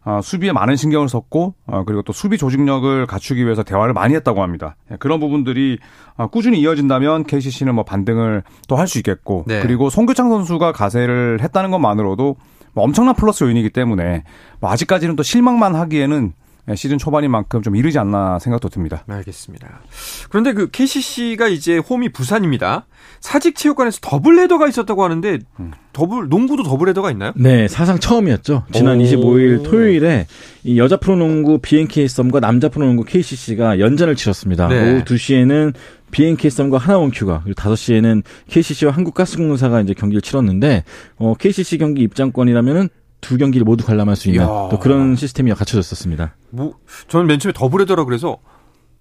어, 0.07 0.21
수비에 0.21 0.53
많은 0.53 0.77
신경을 0.77 1.09
썼고 1.09 1.53
어, 1.65 1.83
그리고 1.85 2.01
또 2.01 2.13
수비 2.13 2.37
조직력을 2.37 3.05
갖추기 3.07 3.43
위해서 3.43 3.63
대화를 3.63 3.93
많이 3.93 4.15
했다고 4.15 4.41
합니다. 4.41 4.77
예, 4.89 4.95
그런 4.95 5.19
부분들이 5.19 5.79
어, 6.15 6.27
꾸준히 6.27 6.61
이어진다면 6.61 7.25
KCC는 7.25 7.75
뭐 7.75 7.83
반등을 7.83 8.43
또 8.69 8.77
할 8.77 8.87
수 8.87 8.99
있겠고 8.99 9.43
네. 9.47 9.59
그리고 9.61 9.89
송교창 9.89 10.29
선수가 10.29 10.71
가세를 10.71 11.39
했다는 11.41 11.71
것만으로도 11.71 12.37
뭐 12.73 12.83
엄청난 12.85 13.15
플러스 13.15 13.43
요인이기 13.43 13.71
때문에 13.71 14.23
뭐 14.61 14.69
아직까지는 14.71 15.17
또 15.17 15.23
실망만 15.23 15.75
하기에는 15.75 16.31
예, 16.31 16.46
시즌 16.75 16.97
초반인 16.97 17.31
만큼 17.31 17.61
좀 17.61 17.75
이르지 17.75 17.97
않나 17.99 18.39
생각도 18.39 18.69
듭니다. 18.69 19.03
알겠습니다. 19.07 19.81
그런데 20.29 20.53
그 20.53 20.69
KCC가 20.69 21.47
이제 21.47 21.77
홈이 21.77 22.09
부산입니다. 22.09 22.85
사직체육관에서 23.21 23.99
더블 24.01 24.39
헤더가 24.39 24.67
있었다고 24.67 25.03
하는데 25.03 25.39
음. 25.59 25.71
더블 25.93 26.27
농구도 26.27 26.63
더블 26.63 26.89
헤더가 26.89 27.11
있나요? 27.11 27.31
네, 27.35 27.67
사상 27.67 27.99
처음이었죠. 27.99 28.65
지난 28.71 28.99
오. 28.99 29.03
25일 29.03 29.63
토요일에 29.63 30.27
이 30.63 30.77
여자 30.77 30.97
프로농구 30.97 31.59
BNK 31.59 32.07
썸과 32.07 32.39
남자 32.39 32.69
프로농구 32.69 33.05
KCC가 33.05 33.79
연전을 33.79 34.15
치렀습니다. 34.15 34.67
네. 34.67 34.93
오후 34.93 35.03
2시에는 35.03 35.73
BNK 36.11 36.49
썸과 36.49 36.77
하나원큐가 36.77 37.41
그리고 37.43 37.61
5시에는 37.61 38.23
KCC와 38.49 38.91
한국가스공사가 38.91 39.81
이제 39.81 39.93
경기를 39.93 40.21
치렀는데 40.21 40.83
어 41.17 41.33
KCC 41.37 41.77
경기 41.79 42.03
입장권이라면은 42.03 42.89
두 43.21 43.37
경기를 43.37 43.65
모두 43.65 43.85
관람할 43.85 44.15
수 44.15 44.29
있는. 44.29 44.45
또 44.45 44.79
그런 44.79 45.15
시스템이 45.15 45.51
갖춰졌었습니다. 45.53 46.35
뭐 46.51 46.73
저는 47.07 47.25
맨 47.27 47.39
처음에 47.39 47.53
더블 47.53 47.81
헤더라 47.81 48.05
그래서 48.05 48.37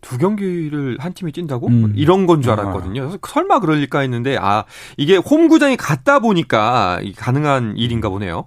두 0.00 0.18
경기를 0.18 0.96
한 1.00 1.12
팀이 1.12 1.32
뛴다고? 1.32 1.68
음. 1.68 1.92
이런 1.96 2.26
건 2.26 2.40
줄 2.42 2.52
알았거든요. 2.52 3.00
그래서 3.02 3.18
설마 3.26 3.60
그럴까 3.60 4.00
했는데 4.00 4.36
아 4.40 4.64
이게 4.96 5.16
홈 5.16 5.48
구장이 5.48 5.76
같다 5.76 6.20
보니까 6.20 7.00
가능한 7.16 7.76
일인가 7.76 8.08
보네요. 8.08 8.46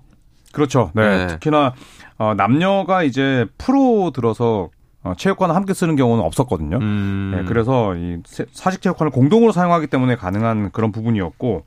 그렇죠. 0.52 0.92
네. 0.96 1.18
네. 1.26 1.28
특히나 1.28 1.74
어, 2.18 2.34
남녀가 2.36 3.04
이제 3.04 3.46
프로 3.58 4.12
들어서 4.14 4.70
어, 5.04 5.14
체육관을 5.18 5.56
함께 5.56 5.74
쓰는 5.74 5.96
경우는 5.96 6.24
없었거든요. 6.24 6.78
음. 6.78 7.32
네, 7.36 7.44
그래서 7.46 7.96
이 7.96 8.18
사직 8.52 8.82
체육관을 8.82 9.12
공동으로 9.12 9.52
사용하기 9.52 9.88
때문에 9.88 10.16
가능한 10.16 10.72
그런 10.72 10.92
부분이었고 10.92 11.64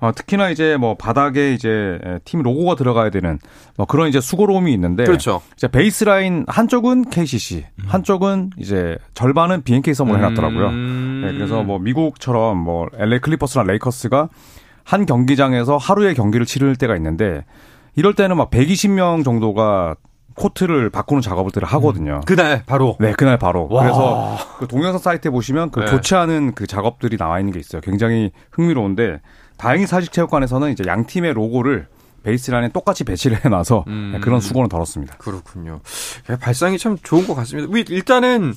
어, 0.00 0.12
특히나 0.12 0.48
이제 0.50 0.76
뭐 0.78 0.94
바닥에 0.96 1.52
이제 1.52 1.98
팀 2.24 2.42
로고가 2.42 2.74
들어가야 2.74 3.10
되는 3.10 3.38
뭐 3.76 3.86
그런 3.86 4.08
이제 4.08 4.20
수고로움이 4.20 4.72
있는데 4.72 5.04
그렇죠. 5.04 5.42
이제 5.56 5.68
베이스라인 5.68 6.44
한쪽은 6.48 7.10
KCC, 7.10 7.66
음. 7.78 7.84
한쪽은 7.86 8.50
이제 8.58 8.96
절반은 9.14 9.62
BNK 9.62 9.92
썸으로 9.94 10.16
해놨더라고요. 10.16 10.68
음. 10.68 11.22
네, 11.24 11.32
그래서 11.32 11.62
뭐 11.62 11.78
미국처럼 11.78 12.56
뭐 12.56 12.86
LA 12.98 13.20
클리퍼스나 13.20 13.64
레이커스가 13.64 14.28
한 14.84 15.06
경기장에서 15.06 15.76
하루에 15.76 16.14
경기를 16.14 16.46
치를 16.46 16.76
때가 16.76 16.96
있는데 16.96 17.44
이럴 17.94 18.14
때는 18.14 18.36
막 18.36 18.50
120명 18.50 19.22
정도가 19.24 19.96
코트를 20.34 20.88
바꾸는 20.90 21.20
작업을 21.20 21.62
하거든요. 21.62 22.14
음. 22.14 22.20
그날 22.24 22.62
바로. 22.64 22.96
네, 22.98 23.12
그날 23.12 23.38
바로. 23.38 23.68
와. 23.70 23.82
그래서 23.82 24.36
그 24.58 24.66
동영상 24.66 24.98
사이트에 24.98 25.30
보시면 25.30 25.70
그 25.70 25.80
네. 25.80 25.90
교체하는 25.90 26.52
그 26.54 26.66
작업들이 26.66 27.18
나와 27.18 27.38
있는 27.38 27.52
게 27.52 27.58
있어요. 27.58 27.82
굉장히 27.82 28.30
흥미로운데 28.52 29.20
다행히 29.60 29.86
사직체육관에서는 29.86 30.72
이제 30.72 30.84
양 30.86 31.04
팀의 31.04 31.34
로고를 31.34 31.86
베이스라인에 32.22 32.70
똑같이 32.70 33.04
배치를 33.04 33.40
해놔서 33.44 33.84
음. 33.88 34.18
그런 34.22 34.40
수고는 34.40 34.70
덜었습니다. 34.70 35.18
그렇군요. 35.18 35.80
발상이 36.40 36.78
참 36.78 36.96
좋은 37.02 37.26
것 37.26 37.34
같습니다. 37.34 37.70
일단은 37.90 38.54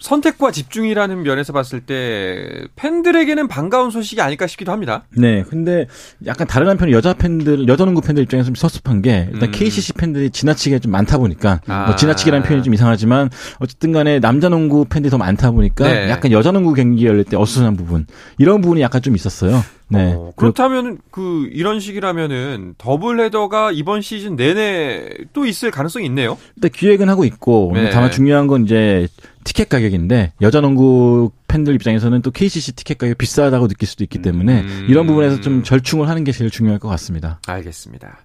선택과 0.00 0.50
집중이라는 0.50 1.22
면에서 1.22 1.52
봤을 1.52 1.80
때 1.80 2.64
팬들에게는 2.76 3.48
반가운 3.48 3.90
소식이 3.90 4.20
아닐까 4.20 4.46
싶기도 4.46 4.72
합니다. 4.72 5.04
네, 5.16 5.42
근데 5.42 5.86
약간 6.26 6.46
다른 6.46 6.68
한편 6.68 6.90
여자 6.90 7.12
팬들, 7.14 7.68
여자 7.68 7.84
농구 7.84 8.00
팬들 8.00 8.22
입장에서 8.22 8.46
좀 8.46 8.54
섭섭한 8.54 9.02
게 9.02 9.28
일단 9.32 9.48
음. 9.48 9.52
KCC 9.52 9.94
팬들이 9.94 10.30
지나치게 10.30 10.78
좀 10.78 10.92
많다 10.92 11.18
보니까 11.18 11.60
아. 11.66 11.86
뭐 11.86 11.96
지나치게라는 11.96 12.46
표현이 12.46 12.62
좀 12.62 12.74
이상하지만 12.74 13.30
어쨌든 13.58 13.92
간에 13.92 14.20
남자 14.20 14.48
농구 14.48 14.84
팬들이 14.84 15.10
더 15.10 15.18
많다 15.18 15.50
보니까 15.50 15.86
네. 15.86 16.10
약간 16.10 16.32
여자 16.32 16.52
농구 16.52 16.74
경기 16.74 17.06
열릴 17.06 17.24
때 17.24 17.36
어수선한 17.36 17.76
부분 17.76 18.06
이런 18.38 18.60
부분이 18.60 18.80
약간 18.80 19.02
좀 19.02 19.14
있었어요. 19.14 19.62
네. 19.90 20.12
어, 20.14 20.32
그렇다면 20.36 20.98
그 21.10 21.48
이런 21.52 21.80
식이라면은 21.80 22.74
더블 22.76 23.20
헤더가 23.20 23.72
이번 23.72 24.02
시즌 24.02 24.36
내내 24.36 25.08
또 25.32 25.46
있을 25.46 25.70
가능성이 25.70 26.06
있네요. 26.06 26.36
일단 26.56 26.70
기획은 26.70 27.08
하고 27.08 27.24
있고 27.24 27.72
네. 27.74 27.90
다만 27.90 28.10
중요한 28.10 28.46
건 28.46 28.64
이제 28.64 29.08
티켓 29.48 29.70
가격인데 29.70 30.32
여자 30.42 30.60
농구 30.60 31.30
팬들 31.48 31.74
입장에서는 31.74 32.22
또 32.22 32.30
KCC 32.30 32.72
티켓 32.76 32.98
가격이 32.98 33.16
비싸다고 33.16 33.66
느낄 33.68 33.88
수도 33.88 34.04
있기 34.04 34.20
때문에 34.22 34.60
음. 34.60 34.86
이런 34.88 35.06
부분에서 35.06 35.40
좀 35.40 35.62
절충을 35.62 36.08
하는 36.08 36.22
게 36.24 36.30
제일 36.32 36.50
중요할 36.50 36.78
것 36.78 36.88
같습니다. 36.88 37.40
알겠습니다. 37.46 38.18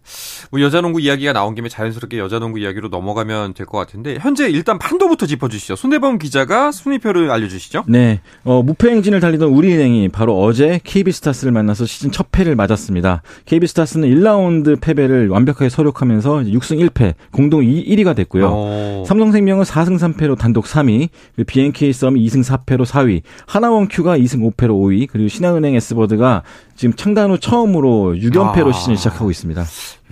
뭐 0.52 0.62
여자농구 0.62 1.00
이야기가 1.02 1.34
나온 1.34 1.56
김에 1.56 1.70
자연스럽게 1.70 2.20
여자농구 2.20 2.60
이야기로 2.60 2.90
넘어가면 2.90 3.54
될 3.56 3.64
것 3.66 3.78
같은데 3.78 4.18
현재 4.20 4.50
일단 4.50 4.78
판도부터 4.78 5.26
짚어주시죠. 5.26 5.78
손대범 5.78 6.20
기자가 6.20 6.72
순위표를 6.74 7.32
알려주시죠. 7.32 7.86
네, 7.88 8.20
어, 8.44 8.62
무패 8.62 8.90
행진을 8.90 9.22
달리던 9.22 9.50
우리은행이 9.50 10.10
바로 10.10 10.38
어제 10.44 10.80
KB스타스를 10.84 11.54
만나서 11.54 11.86
시즌 11.86 12.12
첫 12.12 12.30
패를 12.32 12.56
맞았습니다. 12.58 13.22
KB스타스는 13.46 14.10
1라운드 14.10 14.80
패배를 14.82 15.30
완벽하게 15.30 15.70
서력하면서 15.70 16.40
6승 16.42 16.90
1패 16.90 17.14
공동 17.32 17.62
1위가 17.62 18.16
됐고요. 18.16 18.48
오. 18.48 19.04
삼성생명은 19.08 19.64
4승 19.64 19.98
3패로 19.98 20.38
단독 20.38 20.66
3위, 20.66 21.08
BNK 21.48 21.94
썸이 21.94 22.20
2승 22.28 22.44
4패로 22.44 22.86
4위, 22.86 23.13
4위, 23.14 23.22
하나원큐가 23.48 24.18
2승 24.18 24.52
5패로 24.56 24.70
5위, 24.72 25.08
그리고 25.12 25.28
신한은행 25.28 25.76
S버드가 25.76 26.44
지금 26.76 26.96
창단 26.96 27.30
후 27.32 27.40
처음으로 27.40 28.16
6연패로 28.16 28.70
아, 28.70 28.72
시즌을 28.72 28.98
시작하고 28.98 29.30
있습니다. 29.30 29.64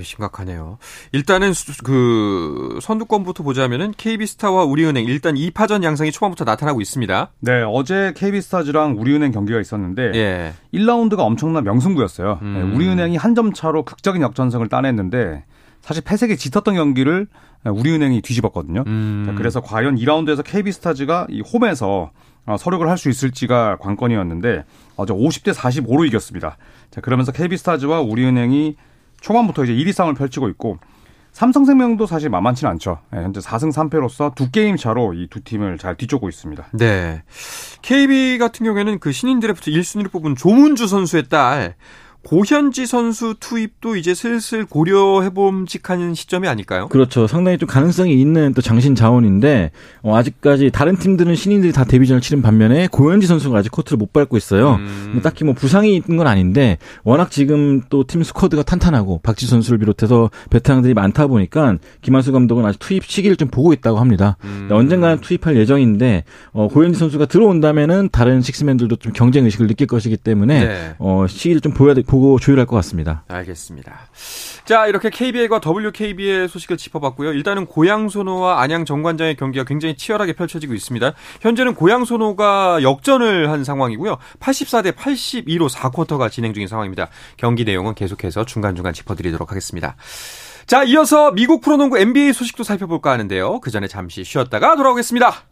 심각하네요. 0.01 0.77
일단은 1.11 1.53
그 1.83 2.79
선두권부터 2.81 3.43
보자면은 3.43 3.93
KB스타와 3.97 4.63
우리은행 4.65 5.05
일단 5.05 5.35
2파전 5.35 5.83
양상이 5.83 6.11
초반부터 6.11 6.43
나타나고 6.45 6.81
있습니다. 6.81 7.31
네, 7.39 7.63
어제 7.67 8.13
KB스타즈랑 8.15 8.95
우리은행 8.99 9.31
경기가 9.31 9.59
있었는데 9.59 10.11
예. 10.15 10.53
1라운드가 10.73 11.19
엄청난 11.19 11.63
명승부였어요. 11.63 12.39
음. 12.41 12.53
네, 12.53 12.75
우리은행이 12.75 13.17
한 13.17 13.31
점 13.31 13.53
차로 13.53 13.85
극적인 13.85 14.21
역전승을 14.21 14.67
따냈는데 14.67 15.45
사실 15.79 16.03
패색이 16.03 16.35
짙었던 16.35 16.75
경기를 16.75 17.27
우리은행이 17.63 18.21
뒤집었거든요. 18.21 18.83
음. 18.87 19.35
그래서 19.37 19.61
과연 19.61 19.95
2라운드에서 19.95 20.43
KB스타즈가 20.43 21.27
이 21.29 21.39
홈에서 21.41 21.87
어, 21.89 22.11
서력을 22.57 22.87
할 22.89 22.97
수 22.97 23.09
있을지가 23.09 23.77
관건이었는데 23.79 24.65
어제 24.95 25.13
50대 25.13 25.53
45로 25.53 26.05
이겼습니다. 26.07 26.57
자, 26.89 27.01
그러면서 27.01 27.31
KB스타즈와 27.31 28.01
우리은행이 28.01 28.75
초반부터 29.21 29.63
이제 29.65 29.73
1위 29.73 29.91
싸움을 29.93 30.15
펼치고 30.15 30.49
있고 30.49 30.77
삼성생명도 31.31 32.07
사실 32.07 32.29
만만치는 32.29 32.69
않죠. 32.71 32.99
네, 33.11 33.19
현재 33.19 33.39
4승 33.39 33.71
3패로서 33.71 34.35
두 34.35 34.51
게임 34.51 34.75
차로 34.75 35.13
이 35.13 35.27
두 35.29 35.41
팀을 35.41 35.77
잘 35.77 35.95
뒤쫓고 35.95 36.27
있습니다. 36.27 36.67
네. 36.73 37.23
KB 37.81 38.37
같은 38.37 38.65
경우에는 38.65 38.99
그 38.99 39.11
신인 39.13 39.39
드래프트 39.39 39.71
1순위를 39.71 40.11
뽑은 40.11 40.35
조문주 40.35 40.87
선수의 40.87 41.29
딸 41.29 41.75
고현지 42.23 42.85
선수 42.85 43.33
투입도 43.39 43.95
이제 43.95 44.13
슬슬 44.13 44.63
고려해봄직한 44.65 46.13
시점이 46.13 46.47
아닐까요? 46.47 46.87
그렇죠. 46.89 47.25
상당히 47.25 47.57
좀 47.57 47.67
가능성이 47.67 48.13
있는 48.21 48.53
또 48.53 48.61
장신 48.61 48.93
자원인데 48.93 49.71
어, 50.03 50.15
아직까지 50.15 50.69
다른 50.71 50.95
팀들은 50.95 51.35
신인들이 51.35 51.73
다 51.73 51.83
데뷔전을 51.83 52.21
치른 52.21 52.43
반면에 52.43 52.87
고현지 52.91 53.25
선수가 53.25 53.57
아직 53.57 53.71
코트를 53.71 53.97
못 53.97 54.13
밟고 54.13 54.37
있어요. 54.37 54.75
음. 54.75 55.09
뭐 55.13 55.21
딱히 55.21 55.43
뭐 55.43 55.55
부상이 55.55 55.95
있는 55.95 56.17
건 56.17 56.27
아닌데 56.27 56.77
워낙 57.03 57.31
지금 57.31 57.81
또 57.89 58.03
팀 58.03 58.23
스쿼드가 58.23 58.63
탄탄하고 58.63 59.19
박지 59.23 59.47
선수를 59.47 59.79
비롯해서 59.79 60.29
베테랑들이 60.49 60.93
많다 60.93 61.27
보니까 61.27 61.77
김한수 62.01 62.31
감독은 62.33 62.65
아직 62.65 62.79
투입 62.79 63.05
시기를 63.05 63.37
좀 63.37 63.47
보고 63.47 63.73
있다고 63.73 63.99
합니다. 63.99 64.37
음. 64.43 64.67
언젠가는 64.69 65.19
투입할 65.19 65.55
예정인데 65.55 66.23
어, 66.51 66.67
고현지 66.67 66.99
선수가 66.99 67.25
들어온다면은 67.25 68.09
다른 68.11 68.41
식스맨들도 68.41 68.97
좀 68.97 69.13
경쟁 69.13 69.45
의식을 69.45 69.67
느낄 69.67 69.87
것이기 69.87 70.17
때문에 70.17 70.67
네. 70.67 70.95
어, 70.99 71.25
시기를 71.27 71.61
좀 71.61 71.73
보여야 71.73 71.93
돼. 71.93 72.01
보고 72.11 72.37
조율할 72.39 72.65
것 72.65 72.75
같습니다. 72.75 73.23
알겠습니다. 73.29 73.97
자, 74.65 74.85
이렇게 74.85 75.09
KBL과 75.09 75.61
WKB의 75.65 76.49
소식을 76.49 76.75
짚어봤고요. 76.75 77.31
일단은 77.31 77.65
고양소노와 77.65 78.61
안양 78.61 78.83
정관장의 78.83 79.37
경기가 79.37 79.63
굉장히 79.63 79.95
치열하게 79.95 80.33
펼쳐지고 80.33 80.73
있습니다. 80.73 81.13
현재는 81.39 81.73
고양소노가 81.73 82.83
역전을 82.83 83.49
한 83.49 83.63
상황이고요. 83.63 84.17
84 84.41 84.81
대 84.81 84.91
82로 84.91 85.69
4쿼터가 85.69 86.29
진행 86.29 86.53
중인 86.53 86.67
상황입니다. 86.67 87.07
경기 87.37 87.63
내용은 87.63 87.95
계속해서 87.95 88.43
중간중간 88.43 88.93
짚어드리도록 88.93 89.49
하겠습니다. 89.49 89.95
자, 90.65 90.83
이어서 90.83 91.31
미국 91.31 91.61
프로농구 91.61 91.97
NBA 91.97 92.33
소식도 92.33 92.63
살펴볼까 92.65 93.11
하는데요. 93.11 93.61
그 93.61 93.71
전에 93.71 93.87
잠시 93.87 94.25
쉬었다가 94.25 94.75
돌아오겠습니다. 94.75 95.45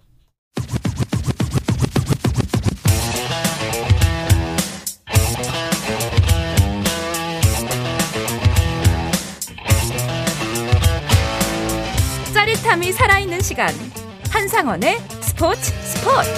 시간. 13.49 13.73
한상원의 14.29 14.99
스포츠 15.21 15.73
스포츠. 15.81 16.29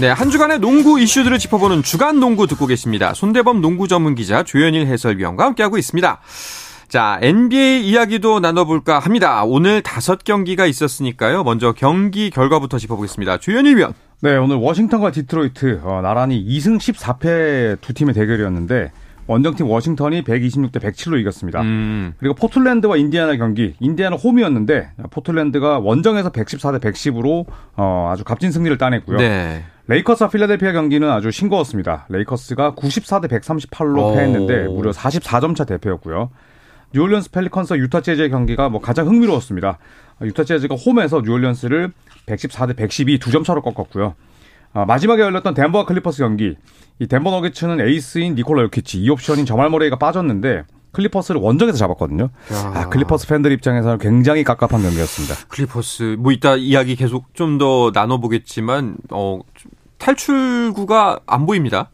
네, 0.00 0.08
한 0.08 0.30
주간의 0.30 0.60
농구 0.60 1.00
이슈들을 1.00 1.36
짚어보는 1.36 1.82
주간 1.82 2.20
농구 2.20 2.46
듣고 2.46 2.68
계십니다. 2.68 3.12
손대범 3.12 3.60
농구 3.60 3.88
전문 3.88 4.14
기자 4.14 4.44
조현일 4.44 4.86
해설위원과 4.86 5.46
함께하고 5.46 5.78
있습니다. 5.78 6.20
자, 6.86 7.18
NBA 7.22 7.88
이야기도 7.88 8.38
나눠볼까 8.38 9.00
합니다. 9.00 9.42
오늘 9.42 9.82
다섯 9.82 10.22
경기가 10.22 10.64
있었으니까요. 10.64 11.42
먼저 11.42 11.72
경기 11.72 12.30
결과부터 12.30 12.78
짚어보겠습니다. 12.78 13.38
조현일 13.38 13.78
위원. 13.78 13.94
네, 14.20 14.36
오늘 14.36 14.58
워싱턴과 14.58 15.10
디트로이트 15.10 15.80
어, 15.82 16.02
나란히 16.02 16.40
2승 16.44 16.78
14패 16.78 17.80
두 17.80 17.94
팀의 17.94 18.14
대결이었는데 18.14 18.92
원정팀 19.26 19.66
워싱턴이 19.68 20.22
126대 20.24 20.78
107로 20.80 21.18
이겼습니다. 21.20 21.62
음. 21.62 22.12
그리고 22.18 22.34
포틀랜드와 22.34 22.96
인디아나 22.96 23.36
경기, 23.36 23.74
인디아나 23.80 24.16
홈이었는데 24.16 24.90
포틀랜드가 25.10 25.78
원정에서 25.78 26.30
114대 26.30 26.80
110으로 26.80 27.46
어, 27.76 28.10
아주 28.12 28.24
값진 28.24 28.50
승리를 28.52 28.76
따냈고요. 28.78 29.16
네. 29.18 29.64
레이커스와 29.86 30.30
필라델피아 30.30 30.72
경기는 30.72 31.08
아주 31.10 31.30
싱거웠습니다. 31.30 32.06
레이커스가 32.08 32.74
94대 32.74 33.28
138로 33.28 34.14
패했는데 34.14 34.68
무려 34.68 34.90
44점 34.92 35.54
차 35.56 35.64
대패였고요. 35.64 36.30
뉴올리언스 36.94 37.30
펠리컨스 37.32 37.74
유타 37.74 38.00
재즈의 38.00 38.30
경기가 38.30 38.68
뭐 38.68 38.80
가장 38.80 39.06
흥미로웠습니다. 39.08 39.78
유타 40.22 40.44
재즈가 40.44 40.74
홈에서 40.76 41.20
뉴올리언스를 41.22 41.90
114대 42.26 42.76
112 42.76 43.18
두 43.18 43.30
점 43.30 43.42
차로 43.44 43.62
꺾었고요. 43.62 44.14
아, 44.74 44.84
마지막에 44.84 45.22
열렸던 45.22 45.54
덴버와 45.54 45.86
클리퍼스 45.86 46.18
경기. 46.18 46.56
이 46.98 47.06
덴버 47.06 47.30
너게츠는 47.30 47.80
에이스인 47.80 48.34
니콜라 48.34 48.62
요키치, 48.64 48.98
2옵션인 49.00 49.46
자말 49.46 49.70
머레이가 49.70 49.96
빠졌는데 49.96 50.64
클리퍼스를 50.92 51.40
원정에서 51.40 51.76
잡았거든요. 51.78 52.28
아, 52.52 52.88
클리퍼스 52.88 53.26
팬들 53.28 53.50
입장에서는 53.52 53.98
굉장히 53.98 54.44
깝깝한 54.44 54.80
경기였습니다. 54.82 55.34
클리퍼스 55.48 56.16
뭐 56.20 56.30
이따 56.30 56.54
이야기 56.56 56.94
계속 56.94 57.34
좀 57.34 57.58
더 57.58 57.90
나눠보겠지만 57.94 58.96
어 59.10 59.40
탈출구가 59.98 61.20
안 61.26 61.46
보입니다. 61.46 61.90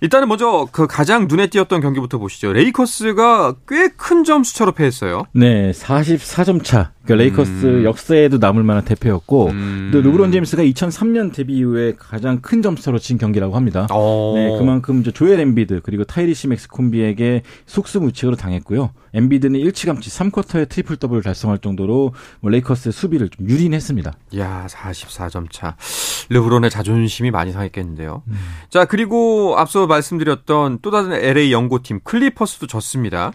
일단은 0.00 0.28
먼저 0.28 0.68
그 0.70 0.86
가장 0.86 1.26
눈에 1.28 1.48
띄었던 1.48 1.80
경기부터 1.80 2.18
보시죠. 2.18 2.52
레이커스가 2.52 3.54
꽤 3.68 3.88
큰 3.96 4.24
점수차로 4.24 4.72
패했어요. 4.72 5.24
네, 5.32 5.72
44점 5.72 6.62
차. 6.64 6.92
그러니까 7.04 7.14
레이커스 7.24 7.66
음. 7.66 7.84
역사에도 7.84 8.38
남을 8.38 8.62
만한 8.62 8.84
대패였고 8.84 9.48
음. 9.48 9.90
또 9.92 10.00
르브론 10.00 10.30
제임스가 10.30 10.62
2003년 10.62 11.32
데뷔 11.34 11.56
이후에 11.56 11.94
가장 11.98 12.40
큰 12.40 12.62
점수차로 12.62 12.98
진 12.98 13.18
경기라고 13.18 13.56
합니다. 13.56 13.86
오. 13.90 13.94
어. 13.94 14.34
네, 14.36 14.58
그만큼 14.58 15.02
조엘 15.02 15.40
엠비드 15.40 15.80
그리고 15.82 16.04
타이리스 16.04 16.48
맥시 16.48 16.68
콤비에게 16.68 17.42
속수무책으로 17.66 18.36
당했고요. 18.36 18.90
엠비드는 19.18 19.58
일찌감치 19.60 20.10
3쿼터에 20.10 20.68
트리플 20.68 20.96
더블을 20.96 21.22
달성할 21.22 21.58
정도로 21.58 22.14
뭐 22.40 22.50
레이커스의 22.50 22.92
수비를 22.92 23.28
좀 23.28 23.48
유린했습니다. 23.48 24.12
야, 24.38 24.66
44점 24.68 25.46
차. 25.50 25.76
르브론의 26.30 26.70
자존심이 26.70 27.30
많이 27.30 27.52
상했겠는데요. 27.52 28.22
음. 28.26 28.34
자, 28.70 28.84
그리고 28.84 29.54
앞서 29.58 29.86
말씀드렸던 29.86 30.78
또 30.82 30.90
다른 30.90 31.12
LA 31.12 31.52
연고팀 31.52 32.00
클리퍼스도 32.04 32.66
졌습니다. 32.66 33.32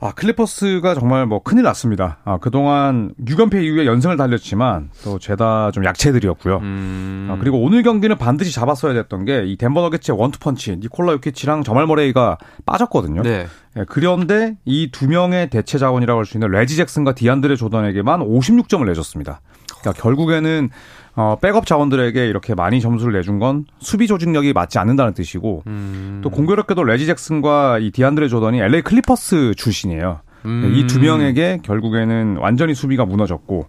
아, 0.00 0.12
클리퍼스가 0.12 0.94
정말 0.94 1.24
뭐 1.24 1.42
큰일 1.42 1.62
났습니다. 1.62 2.18
아, 2.24 2.36
그동안 2.38 3.14
6연패 3.24 3.62
이후에 3.62 3.86
연승을 3.86 4.16
달렸지만 4.16 4.90
또 5.04 5.18
죄다 5.18 5.70
좀 5.70 5.84
약체들이었고요. 5.84 6.58
음... 6.58 7.28
아, 7.30 7.36
그리고 7.38 7.62
오늘 7.62 7.82
경기는 7.82 8.16
반드시 8.18 8.52
잡았어야 8.52 8.92
됐던 8.92 9.24
게 9.24 9.44
이 9.46 9.56
덴버 9.56 9.80
너게츠의 9.82 10.18
원투펀치 10.18 10.76
니콜라 10.78 11.12
요키치랑 11.12 11.62
자말 11.64 11.86
머레이가 11.86 12.38
빠졌거든요. 12.66 13.22
네. 13.22 13.46
예, 13.76 13.84
그런데 13.88 14.56
이 14.64 14.90
두 14.92 15.08
명의 15.08 15.50
대체 15.50 15.78
자원이라고 15.78 16.18
할 16.18 16.24
수 16.26 16.36
있는 16.36 16.48
레지 16.50 16.76
잭슨과 16.76 17.14
디안드레 17.14 17.56
조던에게만 17.56 18.20
56점을 18.20 18.84
내줬습니다. 18.86 19.40
그러니까 19.80 20.00
결국에는 20.02 20.70
어, 21.16 21.36
백업 21.40 21.66
자원들에게 21.66 22.26
이렇게 22.26 22.54
많이 22.54 22.80
점수를 22.80 23.12
내준 23.12 23.38
건 23.38 23.64
수비 23.78 24.06
조직력이 24.06 24.52
맞지 24.52 24.78
않는다는 24.78 25.14
뜻이고 25.14 25.62
음. 25.66 26.20
또 26.22 26.30
공교롭게도 26.30 26.82
레지 26.84 27.06
잭슨과 27.06 27.78
이 27.78 27.90
디안드레 27.90 28.28
조던이 28.28 28.60
LA 28.60 28.82
클리퍼스 28.82 29.54
출신이에요. 29.56 30.20
음. 30.46 30.72
이 30.74 30.83
두 30.83 31.00
명에게 31.00 31.60
결국에는 31.62 32.36
완전히 32.38 32.74
수비가 32.74 33.04
무너졌고 33.04 33.66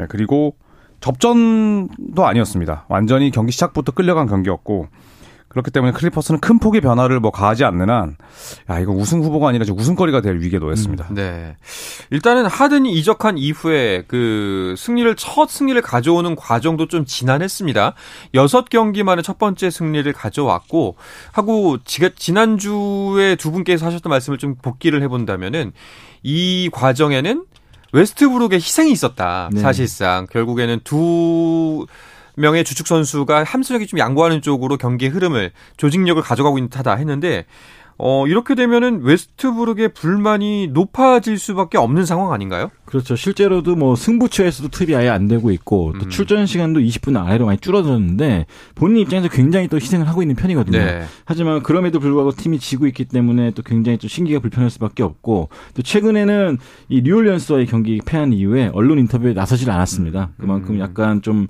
예, 0.00 0.06
그리고 0.08 0.56
접전도 1.00 2.26
아니었습니다. 2.26 2.86
완전히 2.88 3.30
경기 3.30 3.52
시작부터 3.52 3.92
끌려간 3.92 4.26
경기였고 4.26 4.88
그렇기 5.56 5.70
때문에 5.70 5.92
클리퍼스는 5.92 6.40
큰 6.40 6.58
폭의 6.58 6.82
변화를 6.82 7.18
뭐 7.18 7.30
가하지 7.30 7.64
않는 7.64 7.88
한, 7.88 8.16
야, 8.68 8.78
이거 8.78 8.92
우승 8.92 9.22
후보가 9.22 9.48
아니라 9.48 9.64
우승거리가 9.74 10.20
될 10.20 10.38
위기에 10.38 10.58
놓였습니다. 10.58 11.06
음, 11.08 11.14
네. 11.14 11.56
일단은 12.10 12.44
하든이 12.44 12.92
이적한 12.92 13.38
이후에 13.38 14.04
그 14.06 14.74
승리를, 14.76 15.16
첫 15.16 15.48
승리를 15.48 15.80
가져오는 15.80 16.36
과정도 16.36 16.88
좀 16.88 17.06
지난했습니다. 17.06 17.94
여섯 18.34 18.68
경기 18.68 19.02
만에 19.02 19.22
첫 19.22 19.38
번째 19.38 19.70
승리를 19.70 20.12
가져왔고, 20.12 20.96
하고, 21.32 21.78
지난주에 21.86 23.36
두 23.36 23.50
분께서 23.50 23.86
하셨던 23.86 24.10
말씀을 24.10 24.36
좀 24.36 24.56
복기를 24.60 25.02
해본다면은, 25.04 25.72
이 26.22 26.68
과정에는 26.70 27.46
웨스트브룩의 27.92 28.56
희생이 28.56 28.92
있었다. 28.92 29.48
네. 29.52 29.60
사실상. 29.60 30.26
결국에는 30.30 30.80
두, 30.84 31.86
명의 32.36 32.64
주축 32.64 32.86
선수가 32.86 33.44
함수력이 33.44 33.86
좀 33.86 33.98
양보하는 33.98 34.42
쪽으로 34.42 34.76
경기의 34.76 35.10
흐름을 35.10 35.52
조직력을 35.76 36.22
가져가고 36.22 36.58
있는 36.58 36.68
듯하다 36.68 36.94
했는데 36.96 37.46
어, 37.98 38.26
이렇게 38.26 38.54
되면은 38.54 39.02
웨스트브룩의 39.02 39.94
불만이 39.94 40.68
높아질 40.68 41.38
수밖에 41.38 41.78
없는 41.78 42.04
상황 42.04 42.32
아닌가요? 42.32 42.70
그렇죠. 42.84 43.16
실제로도 43.16 43.74
뭐 43.74 43.96
승부처에서도 43.96 44.68
투입이 44.68 44.94
아예 44.94 45.08
안 45.08 45.28
되고 45.28 45.50
있고 45.50 45.94
또 45.98 46.06
음. 46.06 46.10
출전 46.10 46.46
시간도 46.46 46.80
20분 46.80 47.16
아래로 47.16 47.46
많이 47.46 47.58
줄어들었는데 47.58 48.46
본인 48.74 48.98
입장에서 48.98 49.28
굉장히 49.28 49.68
또 49.68 49.76
희생을 49.76 50.06
하고 50.08 50.22
있는 50.22 50.36
편이거든요. 50.36 50.78
네. 50.78 51.04
하지만 51.24 51.62
그럼에도 51.62 51.98
불구하고 51.98 52.32
팀이 52.32 52.58
지고 52.58 52.86
있기 52.86 53.06
때문에 53.06 53.52
또 53.52 53.62
굉장히 53.62 53.96
또 53.98 54.08
신기가 54.08 54.40
불편할 54.40 54.68
수밖에 54.70 55.02
없고 55.02 55.48
또 55.74 55.82
최근에는 55.82 56.58
이 56.90 57.02
뉴올리언스와의 57.02 57.66
경기 57.66 58.00
패한 58.04 58.34
이후에 58.34 58.70
언론 58.74 58.98
인터뷰에 58.98 59.32
나서질 59.32 59.70
않았습니다. 59.70 60.30
그만큼 60.38 60.74
음. 60.74 60.80
약간 60.80 61.22
좀 61.22 61.46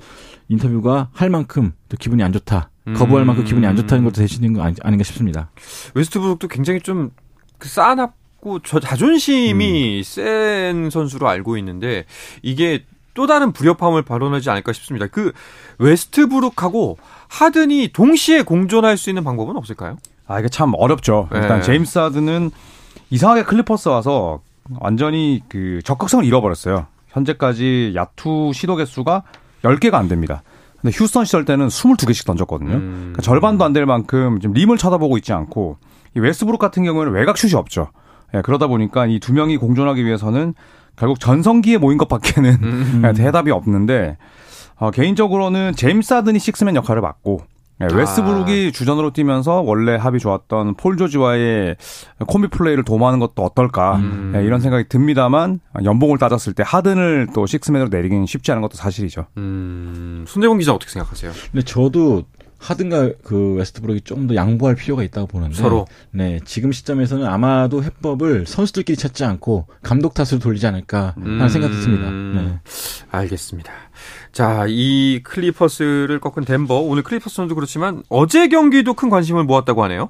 인터뷰가 0.49 1.09
할 1.13 1.29
만큼 1.29 1.73
또 1.89 1.97
기분이 1.97 2.23
안 2.23 2.33
좋다. 2.33 2.71
거부할 2.95 3.25
만큼 3.25 3.45
기분이 3.45 3.67
안 3.67 3.77
좋다는 3.77 4.05
것도 4.05 4.21
대신인 4.21 4.53
거 4.53 4.63
아니, 4.63 4.75
아닌가 4.83 5.03
싶습니다. 5.05 5.51
웨스트브룩도 5.95 6.49
굉장히 6.49 6.81
좀 6.81 7.11
쌓아놨고 7.61 8.61
저 8.61 8.79
자존심이 8.79 9.99
음. 9.99 10.03
센 10.03 10.91
선수로 10.91 11.29
알고 11.29 11.57
있는데 11.59 12.05
이게 12.43 12.85
또 13.15 13.27
다른 13.27 13.53
불협화음을 13.53 14.03
발현하지 14.03 14.51
않을까 14.51 14.73
싶습니다. 14.73 15.07
그 15.07 15.33
웨스트브룩하고 15.79 16.99
하든이 17.29 17.91
동시에 17.93 18.43
공존할 18.43 18.97
수 18.97 19.11
있는 19.11 19.25
방법은 19.25 19.57
없을까요? 19.57 19.97
아 20.27 20.39
이게 20.39 20.49
참 20.49 20.73
어렵죠. 20.77 21.29
네. 21.33 21.39
일단 21.41 21.63
제임스 21.63 21.99
하든은 21.99 22.51
이상하게 23.11 23.45
클리퍼스 23.45 23.89
와서 23.89 24.41
완전히 24.81 25.43
그 25.49 25.81
적극성을 25.85 26.25
잃어버렸어요. 26.25 26.87
현재까지 27.09 27.93
야투 27.97 28.53
시도 28.55 28.77
개수가 28.77 29.23
10개가 29.63 29.95
안 29.95 30.09
됩니다. 30.09 30.43
근데 30.87 30.97
휴스턴 30.97 31.25
시절 31.25 31.45
때는 31.45 31.67
22개씩 31.67 32.25
던졌거든요. 32.27 32.75
음. 32.75 32.99
그러니까 33.13 33.23
절반도 33.23 33.65
안 33.65 33.73
될 33.73 33.87
만큼 33.87 34.39
지금 34.41 34.55
림을 34.55 34.79
쳐다보고 34.79 35.17
있지 35.19 35.33
않고 35.33 35.79
이 36.17 36.21
웨스브룩 36.21 36.61
같은 36.61 36.85
경우에는 36.85 37.13
외곽 37.13 37.37
슛이 37.39 37.55
없죠. 37.55 37.89
예, 38.35 38.41
그러다 38.43 38.69
보니까 38.69 39.07
이 39.07 39.19
두 39.19 39.33
명이 39.33 39.57
공존하기 39.57 40.05
위해서는 40.05 40.55
결국 40.95 41.19
전성기에 41.19 41.79
모인 41.79 41.99
것밖에는 41.99 42.51
음. 42.63 43.03
예, 43.05 43.13
대답이 43.13 43.51
없는데 43.51 44.17
어, 44.77 44.93
개인적으로는 44.93 45.75
제임스 45.75 46.15
하든이 46.15 46.39
식스맨 46.39 46.77
역할을 46.77 47.03
맡고 47.03 47.41
네, 47.79 47.89
웨스브룩이 47.93 48.69
아. 48.69 48.71
주전으로 48.71 49.13
뛰면서 49.13 49.61
원래 49.61 49.97
합이 49.97 50.19
좋았던 50.19 50.77
폴 50.77 50.97
조지와의 50.97 51.77
콤비 52.27 52.49
플레이를 52.49 52.85
도모하는 52.85 53.19
것도 53.19 53.43
어떨까 53.43 53.97
음. 53.97 54.31
네, 54.35 54.45
이런 54.45 54.61
생각이 54.61 54.89
듭니다만 54.89 55.61
연봉을 55.85 56.19
따졌을 56.19 56.55
때 56.55 56.63
하든을 56.67 57.29
또 57.35 57.45
식스맨으로 57.45 57.89
내리기는 57.91 58.25
쉽지 58.27 58.51
않은 58.53 58.63
것도 58.63 58.77
사실이죠. 58.77 59.27
음. 59.37 60.25
손대범 60.27 60.59
기자 60.59 60.73
어떻게 60.73 60.91
생각하세요? 60.91 61.33
근데 61.53 61.65
저도 61.65 62.25
하든과 62.59 63.11
그 63.23 63.55
웨스트브룩이 63.55 64.01
좀더 64.03 64.35
양보할 64.35 64.77
필요가 64.77 65.03
있다고 65.03 65.27
보는데 65.27 65.55
서로 65.55 65.87
네 66.11 66.41
지금 66.45 66.73
시점에서는 66.73 67.27
아마도 67.27 67.83
해법을 67.83 68.47
선수들끼리 68.47 68.97
찾지 68.97 69.25
않고 69.25 69.67
감독 69.83 70.15
탓으로 70.15 70.39
돌리지 70.39 70.67
않을까 70.67 71.15
하는 71.17 71.41
음. 71.41 71.49
생각도 71.49 71.81
듭니다. 71.81 72.11
네. 72.11 72.59
알겠습니다. 73.11 73.73
자, 74.33 74.67
이 74.69 75.21
클리퍼스를 75.23 76.21
꺾은 76.21 76.45
덴버 76.45 76.75
오늘 76.81 77.03
클리퍼스 77.03 77.35
선수 77.35 77.55
그렇지만 77.55 78.03
어제 78.09 78.49
경기도 78.49 78.95
큰 78.95 79.11
관심을 79.11 79.45
모았다고 79.45 79.83
하네요. 79.85 80.09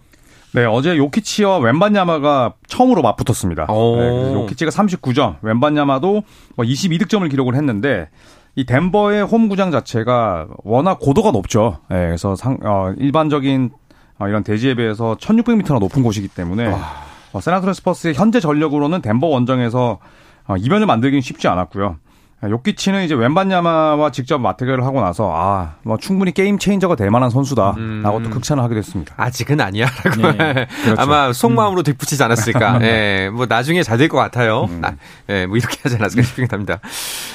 네, 0.53 0.65
어제 0.65 0.97
요키치와 0.97 1.59
웸반야마가 1.59 2.55
처음으로 2.67 3.03
맞붙었습니다. 3.03 3.67
네, 3.67 4.35
요키치가 4.35 4.71
39점, 4.71 5.37
웬반야마도 5.43 6.23
뭐 6.55 6.65
22득점을 6.65 7.29
기록을 7.31 7.55
했는데 7.57 8.09
이 8.57 8.65
덴버의 8.65 9.23
홈 9.23 9.49
구장 9.49 9.71
자체가 9.71 10.49
워낙 10.65 10.99
고도가 10.99 11.31
높죠. 11.31 11.79
네, 11.91 12.07
그래서 12.07 12.35
상, 12.35 12.59
어, 12.65 12.93
일반적인 12.97 13.71
어, 14.19 14.29
이런 14.29 14.43
대지에 14.43 14.75
비해서 14.75 15.15
1600m나 15.21 15.79
높은 15.79 16.03
곳이기 16.03 16.29
때문에 16.29 16.75
어, 17.33 17.41
샌안토니오 17.41 17.75
스퍼스의 17.75 18.15
현재 18.15 18.41
전력으로는 18.41 19.03
덴버 19.03 19.27
원정에서 19.27 19.99
어, 20.47 20.57
이변을 20.57 20.87
만들기는 20.87 21.21
쉽지 21.21 21.49
않았고요. 21.49 21.99
요키치는 22.45 23.05
이제 23.05 23.15
웬반야마와 23.15 24.11
직접 24.13 24.39
맞대결을 24.39 24.85
하고 24.85 25.01
나서 25.01 25.33
아, 25.35 25.75
뭐 25.83 25.97
충분히 25.97 26.33
game 26.33 26.59
changer가 26.59 26.95
될 26.95 27.11
만한 27.11 27.31
선수다라고 27.31 27.79
음. 27.79 28.23
또 28.23 28.31
극찬을 28.31 28.63
하게 28.63 28.75
됐습니다. 28.77 29.15
아직은 29.17 29.61
아니야라고 29.61 30.33
네. 30.37 30.67
그렇죠. 30.85 31.01
아마 31.01 31.33
속마음으로 31.33 31.83
덧붙이지 31.83 32.23
않았을까. 32.23 32.75
예, 32.83 32.87
네, 32.87 33.31
뭐 33.31 33.47
나중에 33.47 33.83
잘 33.83 33.97
될 33.99 34.09
것 34.09 34.19
같아요. 34.19 34.67
음. 34.71 34.83
아, 34.85 34.93
네, 35.27 35.47
뭐 35.47 35.57
이렇게 35.57 35.79
하지 35.83 35.97
않았을까 35.97 36.23
싶긴 36.23 36.47
합니다. 36.51 36.79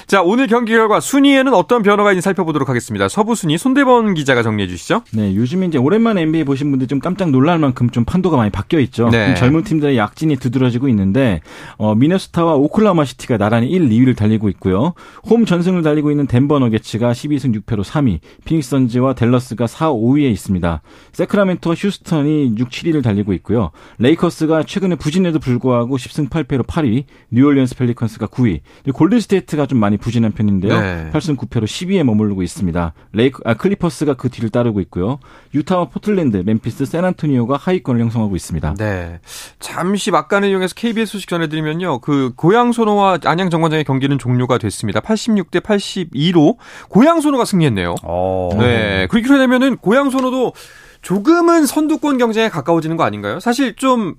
자, 0.07 0.21
오늘 0.21 0.45
경기 0.47 0.71
결과 0.73 0.99
순위에는 0.99 1.53
어떤 1.55 1.81
변화가 1.81 2.11
있는지 2.11 2.23
살펴보도록 2.23 2.69
하겠습니다. 2.69 3.09
서부 3.09 3.33
순위 3.35 3.57
손대범 3.57 4.13
기자가 4.13 4.43
정리해 4.43 4.67
주시죠. 4.69 5.01
네, 5.13 5.35
요즘 5.35 5.63
이제 5.63 5.77
오랜만에 5.79 6.21
NBA 6.21 6.43
보신 6.43 6.69
분들 6.69 6.87
좀 6.87 6.99
깜짝 6.99 7.31
놀랄 7.31 7.57
만큼 7.57 7.89
좀 7.89 8.05
판도가 8.05 8.37
많이 8.37 8.51
바뀌어 8.51 8.79
있죠. 8.81 9.09
네. 9.09 9.33
젊은 9.33 9.63
팀들의 9.63 9.97
약진이 9.97 10.35
두드러지고 10.37 10.87
있는데 10.89 11.41
어, 11.77 11.95
미네소타와 11.95 12.53
오클라호마 12.53 13.03
시티가 13.05 13.37
나란히 13.37 13.67
1, 13.69 13.89
2위를 13.89 14.15
달리고 14.15 14.47
있고요. 14.49 14.93
홈 15.23 15.45
전승을 15.45 15.83
달리고 15.83 16.11
있는 16.11 16.27
덴버 16.27 16.59
너게츠가 16.59 17.11
12승 17.11 17.61
6패로 17.61 17.83
3위, 17.83 18.19
피닉스 18.45 18.69
선즈와 18.69 19.13
델러스가 19.13 19.67
4, 19.67 19.91
5위에 19.91 20.31
있습니다. 20.31 20.81
세크라멘토와 21.13 21.75
휴스턴이 21.75 22.55
6, 22.57 22.69
7위를 22.69 23.03
달리고 23.03 23.33
있고요. 23.33 23.71
레이커스가 23.99 24.63
최근에 24.63 24.95
부진에도 24.95 25.39
불구하고 25.39 25.97
10승 25.97 26.29
8패로 26.29 26.65
8위, 26.65 27.05
뉴올리언스 27.31 27.75
펠리컨스가 27.75 28.27
9위, 28.27 28.61
골든스테이트가 28.93 29.65
좀 29.65 29.79
많이 29.79 29.97
부진한 29.97 30.31
편인데요. 30.31 30.79
네. 30.79 31.09
8승 31.13 31.37
9패로 31.37 31.63
10위에 31.63 32.03
머무르고 32.03 32.43
있습니다. 32.43 32.93
레이크, 33.13 33.41
아, 33.45 33.53
클리퍼스가 33.53 34.15
그 34.15 34.29
뒤를 34.29 34.49
따르고 34.49 34.81
있고요. 34.81 35.19
유타와 35.53 35.89
포틀랜드, 35.89 36.37
멤피스, 36.45 36.85
샌안토니오가 36.85 37.57
하위권을 37.57 38.01
형성하고 38.01 38.35
있습니다. 38.35 38.75
네. 38.77 39.19
잠시 39.59 40.11
막간을 40.11 40.49
이용해서 40.49 40.73
KBS 40.75 41.11
소식 41.11 41.29
전해드리면요. 41.29 41.99
그 41.99 42.33
고양 42.35 42.71
소노와 42.71 43.19
안양 43.23 43.49
정관장의 43.49 43.83
경기는 43.83 44.17
종료가 44.17 44.57
됐습니다. 44.57 44.80
86대 44.89 45.61
82로 45.61 46.57
고양 46.89 47.21
소노가 47.21 47.45
승리했네요. 47.45 47.91
오. 47.91 47.95
어. 48.03 48.49
네. 48.59 49.07
그렇게 49.07 49.27
되면은 49.27 49.77
고양 49.77 50.09
소노도 50.09 50.53
조금은 51.01 51.65
선두권 51.65 52.17
경쟁에 52.17 52.49
가까워지는 52.49 52.97
거 52.97 53.03
아닌가요? 53.03 53.39
사실 53.39 53.75
좀 53.75 54.15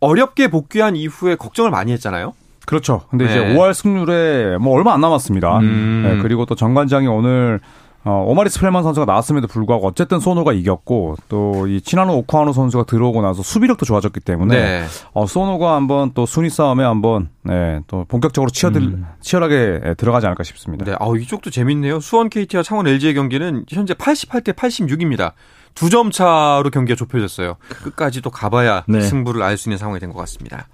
어렵게 0.00 0.48
복귀한 0.48 0.96
이후에 0.96 1.36
걱정을 1.36 1.70
많이 1.70 1.92
했잖아요. 1.92 2.34
그렇죠. 2.66 3.02
근데 3.10 3.24
네. 3.24 3.30
이제 3.30 3.40
5월 3.40 3.72
승률에 3.72 4.58
뭐 4.58 4.74
얼마 4.74 4.92
안 4.92 5.00
남았습니다. 5.00 5.58
음. 5.60 6.02
네, 6.04 6.22
그리고 6.22 6.44
또 6.44 6.54
정관장이 6.54 7.06
오늘 7.06 7.60
어, 8.04 8.24
오마리 8.26 8.48
스펠만 8.48 8.82
선수가 8.84 9.04
나왔음에도 9.06 9.48
불구하고 9.48 9.86
어쨌든 9.86 10.20
소노가 10.20 10.52
이겼고 10.52 11.16
또 11.28 11.48
이 11.68 11.80
치나노 11.80 12.16
오쿠하노 12.18 12.52
선수가 12.52 12.84
들어오고 12.84 13.22
나서 13.22 13.42
수비력도 13.42 13.84
좋아졌기 13.84 14.20
때문에 14.20 14.56
네. 14.56 14.84
어, 15.12 15.26
소노가 15.26 15.74
한번 15.74 16.12
또 16.14 16.24
순위 16.26 16.48
싸움에 16.50 16.84
한번 16.84 17.28
네, 17.42 17.80
또 17.86 18.04
본격적으로 18.08 18.50
치어들 18.50 18.80
음. 18.82 19.06
치열하게 19.20 19.94
들어가지 19.96 20.26
않을까 20.26 20.44
싶습니다. 20.44 20.84
네, 20.84 20.92
아 20.98 21.06
이쪽도 21.16 21.50
재밌네요. 21.50 22.00
수원 22.00 22.28
KT와 22.30 22.62
창원 22.62 22.86
LG의 22.86 23.14
경기는 23.14 23.64
현재 23.68 23.94
88대 23.94 24.54
86입니다. 24.54 25.32
두 25.78 25.88
점 25.90 26.10
차로 26.10 26.70
경기가 26.72 26.96
좁혀졌어요. 26.96 27.56
끝까지 27.82 28.20
또 28.20 28.30
가봐야 28.30 28.84
네. 28.88 29.00
승부를 29.00 29.42
알 29.42 29.56
수 29.56 29.68
있는 29.68 29.78
상황이 29.78 30.00
된 30.00 30.12
것 30.12 30.18
같습니다. 30.20 30.66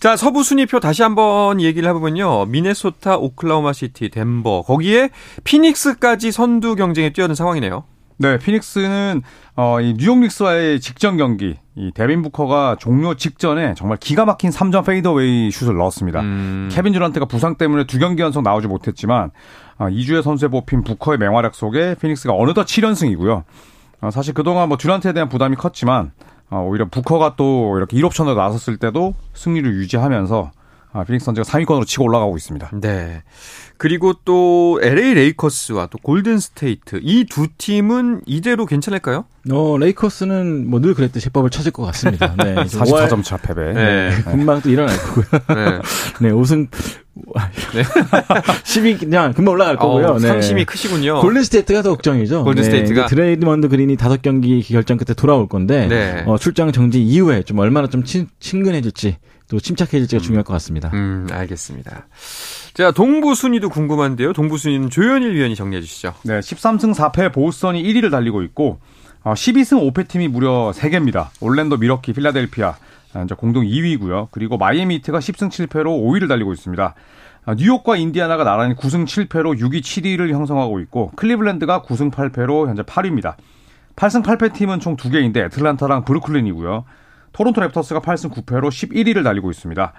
자, 0.00 0.16
서부 0.16 0.42
순위표 0.42 0.80
다시 0.80 1.02
한번 1.02 1.60
얘기를 1.60 1.88
해보면요. 1.88 2.46
미네소타, 2.46 3.16
오클라호마 3.18 3.72
시티, 3.72 4.10
덴버, 4.10 4.62
거기에 4.62 5.10
피닉스까지 5.44 6.32
선두 6.32 6.74
경쟁에 6.76 7.12
뛰어든 7.12 7.34
상황이네요. 7.34 7.84
네, 8.18 8.38
피닉스는 8.38 9.22
어, 9.56 9.80
이 9.80 9.94
뉴욕 9.98 10.18
닉스와의 10.18 10.80
직전 10.80 11.16
경기, 11.16 11.56
이 11.74 11.90
데빈 11.94 12.22
부커가 12.22 12.76
종료 12.78 13.14
직전에 13.14 13.74
정말 13.74 13.98
기가 13.98 14.24
막힌 14.24 14.50
3점 14.50 14.84
fadeaway 14.86 15.50
슛을 15.50 15.76
넣었습니다. 15.76 16.20
음. 16.20 16.68
케빈 16.70 16.92
듀란트가 16.92 17.26
부상 17.26 17.56
때문에 17.56 17.84
두 17.84 17.98
경기 17.98 18.22
연속 18.22 18.42
나오지 18.42 18.68
못했지만 18.68 19.30
어, 19.78 19.86
이 19.88 19.95
주의 19.95 20.22
선수에 20.22 20.48
뽑힌 20.48 20.84
부커의 20.84 21.18
맹활약 21.18 21.54
속에 21.54 21.96
피닉스가 22.00 22.34
어느덧 22.34 22.66
7연승이고요. 22.66 23.42
어, 24.02 24.10
사실 24.10 24.34
그동안 24.34 24.68
뭐 24.68 24.76
듀란트에 24.76 25.12
대한 25.14 25.28
부담이 25.30 25.56
컸지만 25.56 26.12
어, 26.50 26.66
오히려 26.68 26.86
부커가 26.88 27.34
또 27.36 27.76
이렇게 27.78 27.96
1옵션으로 27.96 28.36
나섰을 28.36 28.76
때도 28.76 29.14
승리를 29.32 29.72
유지하면서 29.74 30.50
아, 30.94 31.04
피닉스 31.04 31.24
선즈가 31.24 31.48
3위권으로 31.48 31.86
치고 31.86 32.04
올라가고 32.04 32.36
있습니다. 32.36 32.70
네. 32.82 33.22
그리고 33.78 34.12
또 34.26 34.78
LA 34.82 35.14
레이커스와 35.14 35.86
또 35.86 35.96
골든 35.98 36.38
스테이트 36.38 37.00
이 37.02 37.24
두 37.24 37.48
팀은 37.56 38.20
이대로 38.26 38.66
괜찮을까요? 38.66 39.24
어, 39.50 39.78
레이커스는 39.78 40.68
뭐 40.68 40.80
늘 40.80 40.92
그랬듯이 40.92 41.26
해법을 41.26 41.48
찾을 41.48 41.72
것 41.72 41.82
같습니다. 41.86 42.34
네. 42.36 42.56
44점 42.56 43.24
차 43.24 43.38
패배. 43.38 43.72
네. 43.72 44.10
네. 44.10 44.22
금방 44.30 44.60
또 44.60 44.68
일어날 44.68 44.94
거고요. 44.98 45.24
네. 45.48 45.80
네, 46.20 46.30
우승 46.30 46.68
네. 47.74 47.82
10위 48.64 48.98
그냥 49.00 49.32
금방 49.32 49.54
올라갈 49.54 49.76
거고요. 49.76 50.08
어, 50.08 50.18
상심이 50.18 50.64
크시군요. 50.64 51.20
골든스테이트가 51.20 51.82
더 51.82 51.90
걱정이죠. 51.90 52.44
골든스테이트가 52.44 53.02
네, 53.02 53.06
드레이먼드 53.08 53.68
그린이 53.68 53.96
다섯 53.96 54.22
경기 54.22 54.62
결장 54.62 54.96
끝에 54.96 55.14
돌아올 55.14 55.48
건데 55.48 55.86
네. 55.88 56.24
어, 56.26 56.38
출장 56.38 56.72
정지 56.72 57.02
이후에 57.02 57.42
좀 57.42 57.58
얼마나 57.58 57.86
좀 57.88 58.04
친, 58.04 58.28
친근해질지 58.40 59.16
또 59.48 59.60
침착해질지가 59.60 60.20
음. 60.20 60.22
중요할 60.22 60.44
것 60.44 60.54
같습니다. 60.54 60.90
음, 60.94 61.28
알겠습니다. 61.30 62.06
자, 62.72 62.90
동부 62.90 63.34
순위도 63.34 63.68
궁금한데요. 63.68 64.32
동부 64.32 64.56
순위는 64.56 64.88
조현일 64.88 65.34
위원이 65.34 65.54
정리해 65.54 65.82
주시죠. 65.82 66.14
네, 66.22 66.40
13승 66.40 66.94
4패 66.94 67.32
보스턴이 67.34 67.82
1위를 67.82 68.10
달리고 68.10 68.42
있고 68.44 68.78
어, 69.22 69.34
12승 69.34 69.92
5패 69.92 70.08
팀이 70.08 70.28
무려 70.28 70.72
3개입니다. 70.74 71.28
올랜도, 71.40 71.76
밀워키, 71.76 72.12
필라델피아 72.14 72.68
아, 72.68 72.76
이제 73.24 73.34
공동 73.34 73.64
2위고요. 73.64 74.28
그리고 74.30 74.56
마이애미 74.56 74.96
히트가 74.96 75.18
10승 75.18 75.48
7패로 75.48 75.86
5위를 75.86 76.28
달리고 76.28 76.52
있습니다. 76.52 76.94
아, 77.44 77.54
뉴욕과 77.54 77.96
인디아나가 77.96 78.44
나란히 78.44 78.74
9승 78.74 79.04
7패로 79.04 79.58
6위, 79.58 79.80
7위를 79.80 80.30
형성하고 80.30 80.80
있고 80.80 81.10
클리블랜드가 81.16 81.82
9승 81.82 82.10
8패로 82.12 82.68
현재 82.68 82.82
8위입니다. 82.82 83.34
8승 83.96 84.22
8패 84.22 84.54
팀은 84.54 84.80
총 84.80 84.96
2개인데 84.96 85.38
애틀란타랑 85.46 86.04
브루클린이고요. 86.04 86.84
토론토 87.32 87.60
랩터스가 87.62 88.02
8승 88.02 88.30
9패로 88.32 88.68
11위를 88.68 89.24
달리고 89.24 89.50
있습니다. 89.50 89.92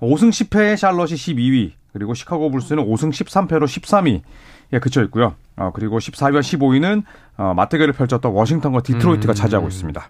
5승 0.00 0.30
10패의 0.30 0.76
샬럿이 0.76 1.12
12위, 1.12 1.72
그리고 1.92 2.14
시카고 2.14 2.50
불스는 2.50 2.84
5승 2.86 3.10
13패로 3.10 3.64
13위에 3.64 4.80
그쳐 4.80 5.02
있고요. 5.04 5.34
어, 5.56 5.70
그리고 5.74 5.98
14위와 5.98 6.40
15위는 6.40 7.04
어, 7.36 7.54
맞대결을 7.54 7.92
펼쳤던 7.92 8.32
워싱턴과 8.32 8.82
디트로이트가 8.82 9.32
음. 9.32 9.34
차지하고 9.34 9.68
있습니다. 9.68 10.08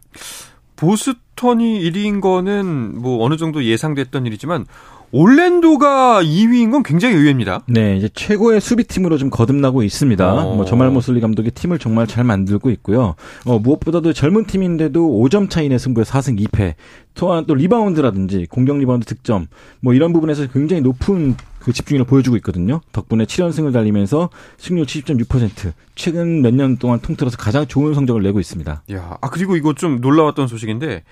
보스턴이 0.80 1.80
1위인 1.82 2.20
거는 2.20 3.00
뭐 3.00 3.22
어느 3.24 3.36
정도 3.36 3.62
예상됐던 3.62 4.26
일이지만 4.26 4.64
올랜도가 5.12 6.22
2위인 6.22 6.70
건 6.70 6.82
굉장히 6.82 7.16
의외입니다. 7.16 7.62
네, 7.66 7.96
이제 7.96 8.08
최고의 8.14 8.60
수비팀으로 8.60 9.18
좀 9.18 9.28
거듭나고 9.28 9.82
있습니다. 9.82 10.32
어. 10.32 10.54
뭐 10.54 10.64
저말 10.64 10.90
모슬리 10.90 11.20
감독이 11.20 11.50
팀을 11.50 11.78
정말 11.78 12.06
잘 12.06 12.24
만들고 12.24 12.70
있고요. 12.70 13.16
어, 13.44 13.58
무엇보다도 13.58 14.12
젊은 14.12 14.46
팀인데도 14.46 15.00
5점 15.00 15.50
차이 15.50 15.68
내 15.68 15.78
승부에 15.78 16.04
4승 16.04 16.38
2패. 16.40 16.74
또한 17.14 17.44
또 17.46 17.54
리바운드라든지 17.54 18.46
공격 18.48 18.78
리바운드 18.78 19.04
득점 19.04 19.48
뭐 19.80 19.94
이런 19.94 20.12
부분에서 20.12 20.46
굉장히 20.46 20.80
높은 20.80 21.34
그 21.60 21.72
집중력을 21.72 22.08
보여주고 22.08 22.36
있거든요. 22.38 22.80
덕분에 22.92 23.24
7연승을 23.24 23.72
달리면서 23.72 24.30
승률 24.58 24.86
70.6% 24.86 25.72
최근 25.94 26.42
몇 26.42 26.54
년 26.54 26.76
동안 26.78 27.00
통틀어서 27.00 27.36
가장 27.36 27.66
좋은 27.66 27.94
성적을 27.94 28.22
내고 28.22 28.40
있습니다. 28.40 28.82
야, 28.92 29.18
아 29.20 29.28
그리고 29.30 29.56
이거 29.56 29.72
좀 29.74 30.00
놀라웠던 30.00 30.46
소식인데 30.48 31.04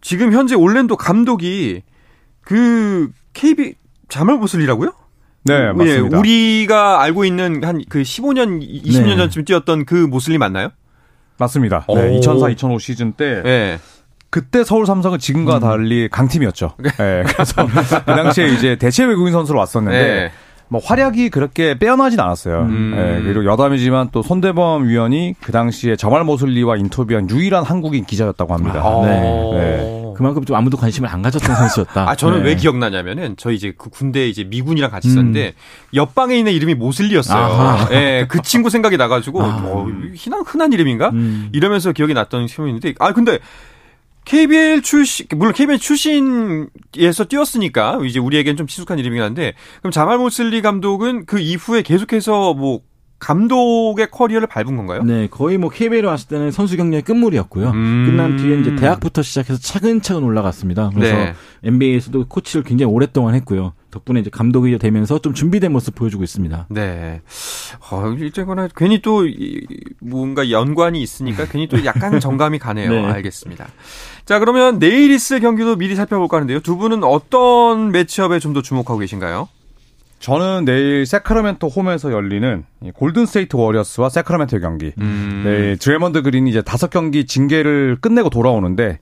지금 0.00 0.32
현재 0.32 0.54
올랜도 0.54 0.96
감독이 0.96 1.82
그 2.40 3.10
KB 3.34 3.74
자말 4.08 4.38
보슬리라고요? 4.38 4.92
네, 5.44 5.54
예, 5.68 5.72
맞습니다. 5.72 6.18
우리가 6.18 7.02
알고 7.02 7.24
있는 7.24 7.62
한 7.64 7.80
그 7.88 8.02
15년, 8.02 8.60
20년 8.84 9.04
네. 9.06 9.16
전쯤 9.16 9.44
뛰었던 9.44 9.84
그 9.84 9.94
모슬리 9.94 10.38
맞나요? 10.38 10.70
맞습니다. 11.38 11.84
네, 11.88 12.16
2004, 12.18 12.50
2005 12.50 12.78
시즌 12.78 13.12
때 13.12 13.42
네. 13.44 13.78
그때 14.36 14.64
서울 14.64 14.84
삼성은 14.84 15.18
지금과 15.18 15.54
음. 15.54 15.60
달리 15.60 16.10
강팀이었죠. 16.10 16.74
네, 16.76 17.24
그래서 17.26 17.66
그 18.04 18.04
당시에 18.04 18.48
이제 18.48 18.76
대체 18.76 19.02
외국인 19.06 19.32
선수로 19.32 19.58
왔었는데 19.58 19.98
네. 19.98 20.30
뭐 20.68 20.78
활약이 20.84 21.30
그렇게 21.30 21.78
빼어나진 21.78 22.20
않았어요. 22.20 22.64
음. 22.64 22.92
네, 22.94 23.22
그리고 23.22 23.50
여담이지만 23.50 24.10
또 24.12 24.20
손대범 24.20 24.88
위원이 24.88 25.36
그 25.40 25.52
당시에 25.52 25.96
저말 25.96 26.24
모슬리와 26.24 26.76
인터뷰한 26.76 27.30
유일한 27.30 27.64
한국인 27.64 28.04
기자였다고 28.04 28.52
합니다. 28.52 28.82
아. 28.84 29.06
네. 29.06 29.20
네. 29.54 30.12
그만큼 30.14 30.44
좀 30.44 30.54
아무도 30.54 30.76
관심을 30.76 31.08
안 31.08 31.22
가졌던 31.22 31.56
선수였다. 31.56 32.10
아 32.10 32.14
저는 32.14 32.42
네. 32.42 32.50
왜 32.50 32.56
기억나냐면은 32.56 33.36
저 33.38 33.50
이제 33.50 33.72
그 33.74 33.88
군대 33.88 34.28
이제 34.28 34.44
미군이랑 34.44 34.90
같이 34.90 35.08
있었는데 35.08 35.46
음. 35.46 35.96
옆방에 35.96 36.36
있는 36.36 36.52
이름이 36.52 36.74
모슬리였어요. 36.74 37.88
예, 37.92 37.94
네, 37.94 38.26
그 38.28 38.42
친구 38.42 38.68
생각이 38.68 38.98
나가지고 38.98 39.42
아. 39.42 39.60
뭐 39.60 39.86
흔한 40.14 40.42
흔한 40.44 40.74
이름인가 40.74 41.08
음. 41.08 41.48
이러면서 41.52 41.92
기억이 41.92 42.12
났던 42.12 42.48
시험인데 42.48 42.92
아 42.98 43.14
근데 43.14 43.38
KBL 44.26 44.82
출신, 44.82 45.26
물론 45.36 45.54
KBL 45.54 45.78
출신에서 45.78 47.24
뛰었으니까 47.28 48.00
이제 48.04 48.18
우리에겐 48.18 48.56
좀 48.56 48.66
친숙한 48.66 48.98
이름이긴 48.98 49.22
한데 49.22 49.54
그럼 49.78 49.92
자말 49.92 50.18
모슬리 50.18 50.62
감독은 50.62 51.26
그 51.26 51.38
이후에 51.38 51.82
계속해서 51.82 52.52
뭐 52.54 52.80
감독의 53.18 54.10
커리어를 54.10 54.46
밟은 54.46 54.76
건가요? 54.76 55.02
네, 55.02 55.26
거의 55.30 55.56
뭐 55.56 55.70
KBL에 55.70 56.06
왔을 56.06 56.28
때는 56.28 56.50
선수 56.50 56.76
경력의 56.76 57.02
끝물이었고요. 57.02 57.70
음. 57.70 58.04
끝난 58.06 58.36
뒤에 58.36 58.60
이제 58.60 58.76
대학부터 58.76 59.22
시작해서 59.22 59.58
차근차근 59.58 60.22
올라갔습니다. 60.22 60.90
그래서 60.94 61.16
네. 61.16 61.34
NBA에서도 61.64 62.26
코치를 62.28 62.64
굉장히 62.64 62.92
오랫동안 62.92 63.34
했고요. 63.34 63.72
덕분에 63.90 64.20
이제 64.20 64.28
감독이 64.28 64.76
되면서 64.78 65.18
좀 65.20 65.32
준비된 65.32 65.72
모습 65.72 65.94
보여주고 65.94 66.22
있습니다. 66.24 66.66
네. 66.68 67.22
어, 67.90 68.10
이제거나 68.10 68.68
괜히 68.76 69.00
또 69.00 69.24
뭔가 70.00 70.50
연관이 70.50 71.00
있으니까 71.00 71.46
괜히 71.48 71.68
또 71.68 71.82
약간 71.86 72.20
정감이 72.20 72.58
가네요. 72.58 72.90
네. 72.90 73.04
알겠습니다. 73.06 73.66
자, 74.26 74.38
그러면 74.40 74.78
내일 74.80 75.10
있을 75.12 75.40
경기도 75.40 75.76
미리 75.76 75.94
살펴볼까 75.94 76.36
하는데요. 76.38 76.60
두 76.60 76.76
분은 76.76 77.04
어떤 77.04 77.92
매치업에 77.92 78.38
좀 78.40 78.52
더 78.54 78.60
주목하고 78.62 78.98
계신가요? 78.98 79.48
저는 80.18 80.64
내일 80.64 81.04
새크라멘토 81.06 81.68
홈에서 81.68 82.10
열리는 82.10 82.64
골든 82.94 83.26
스테이트 83.26 83.54
워리어스와 83.54 84.08
새크라멘토 84.08 84.58
경기. 84.60 84.92
음. 84.98 85.42
네, 85.44 85.76
드레이먼드 85.76 86.22
그린이 86.22 86.48
이제 86.50 86.62
다섯 86.62 86.90
경기 86.90 87.26
징계를 87.26 87.98
끝내고 88.00 88.30
돌아오는데 88.30 88.98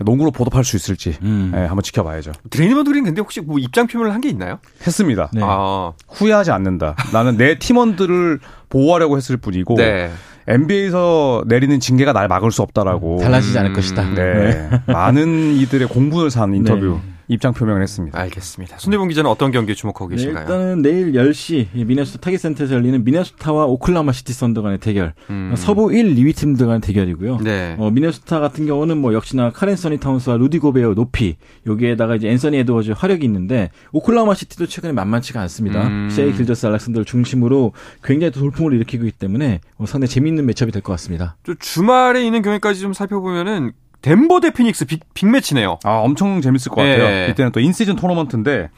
농구로 0.00 0.30
보답할 0.32 0.64
수 0.64 0.74
있을지 0.74 1.18
음. 1.22 1.50
네, 1.54 1.60
한번 1.66 1.82
지켜봐야죠. 1.82 2.32
드레이먼드 2.50 2.90
그린 2.90 3.04
근데 3.04 3.20
혹시 3.20 3.40
뭐 3.42 3.58
입장 3.60 3.86
표명을 3.86 4.12
한 4.12 4.20
게 4.22 4.28
있나요? 4.30 4.58
했습니다. 4.84 5.28
네. 5.34 5.40
아. 5.44 5.92
후회하지 6.08 6.50
않는다. 6.50 6.96
나는 7.12 7.36
내 7.36 7.58
팀원들을 7.58 8.40
보호하려고 8.70 9.16
했을 9.18 9.36
뿐이고 9.36 9.74
네. 9.76 10.10
NBA에서 10.46 11.44
내리는 11.46 11.80
징계가 11.80 12.12
날 12.12 12.28
막을 12.28 12.50
수 12.50 12.62
없다라고 12.62 13.18
달라지지 13.18 13.58
않을 13.58 13.72
것이다. 13.72 14.10
네. 14.10 14.34
네. 14.34 14.70
많은 14.86 15.54
이들의 15.54 15.88
공분을 15.88 16.30
산 16.30 16.54
인터뷰. 16.54 17.00
네. 17.26 17.34
입장 17.34 17.52
표명을 17.52 17.82
했습니다. 17.82 18.18
알겠습니다. 18.18 18.78
손대범 18.78 19.08
기자는 19.08 19.30
어떤 19.30 19.50
경기에 19.50 19.74
주목하고 19.74 20.08
네, 20.10 20.16
계신가요? 20.16 20.42
일단은 20.44 20.82
내일 20.82 21.12
10시 21.12 21.68
미네소타 21.86 22.20
타겟센터에서 22.20 22.74
열리는 22.74 23.02
미네소타와 23.04 23.66
오클라호마 23.66 24.12
시티 24.12 24.32
선더 24.32 24.62
간의 24.62 24.78
대결. 24.78 25.14
음. 25.30 25.52
서부 25.56 25.92
1, 25.92 26.14
2위 26.14 26.36
팀들 26.36 26.66
간의 26.66 26.80
대결이고요. 26.80 27.38
네. 27.38 27.76
어, 27.78 27.90
미네소타 27.90 28.40
같은 28.40 28.66
경우는 28.66 28.98
뭐 28.98 29.12
역시나 29.14 29.50
칼 29.50 29.76
앤서니 29.76 29.98
타운스와 29.98 30.36
루디 30.36 30.58
고베어 30.60 30.94
높이 30.94 31.36
여기에다가 31.66 32.16
이제 32.16 32.28
앤서니 32.28 32.56
에드워즈 32.58 32.92
화력이 32.92 33.24
있는데 33.26 33.70
오클라호마 33.92 34.34
시티도 34.34 34.66
최근에 34.66 34.92
만만치가 34.92 35.40
않습니다. 35.42 35.86
음. 35.88 36.08
셰이 36.10 36.32
길저스 36.34 36.66
알렉산더를 36.66 37.04
중심으로 37.04 37.72
굉장히 38.02 38.30
돌풍을 38.30 38.72
일으키고 38.74 39.06
있기 39.06 39.18
때문에 39.18 39.60
어, 39.78 39.86
상당히 39.86 40.08
재미있는 40.10 40.46
matchup이 40.46 40.70
될 40.70 40.82
것 40.82 40.92
같습니다. 40.92 41.36
주말에 41.58 42.24
있는 42.24 42.42
경기까지 42.42 42.80
좀 42.80 42.92
살펴보면은 42.92 43.72
덴버 44.04 44.40
대 44.40 44.50
피닉스 44.50 44.84
빅, 44.84 45.00
빅매치네요. 45.14 45.78
아, 45.82 45.96
엄청 45.96 46.42
재밌을 46.42 46.70
것 46.70 46.82
같아요. 46.82 47.08
네. 47.08 47.28
이때는 47.30 47.52
또 47.52 47.60
in-season 47.60 47.96
토너먼트인데 47.96 48.68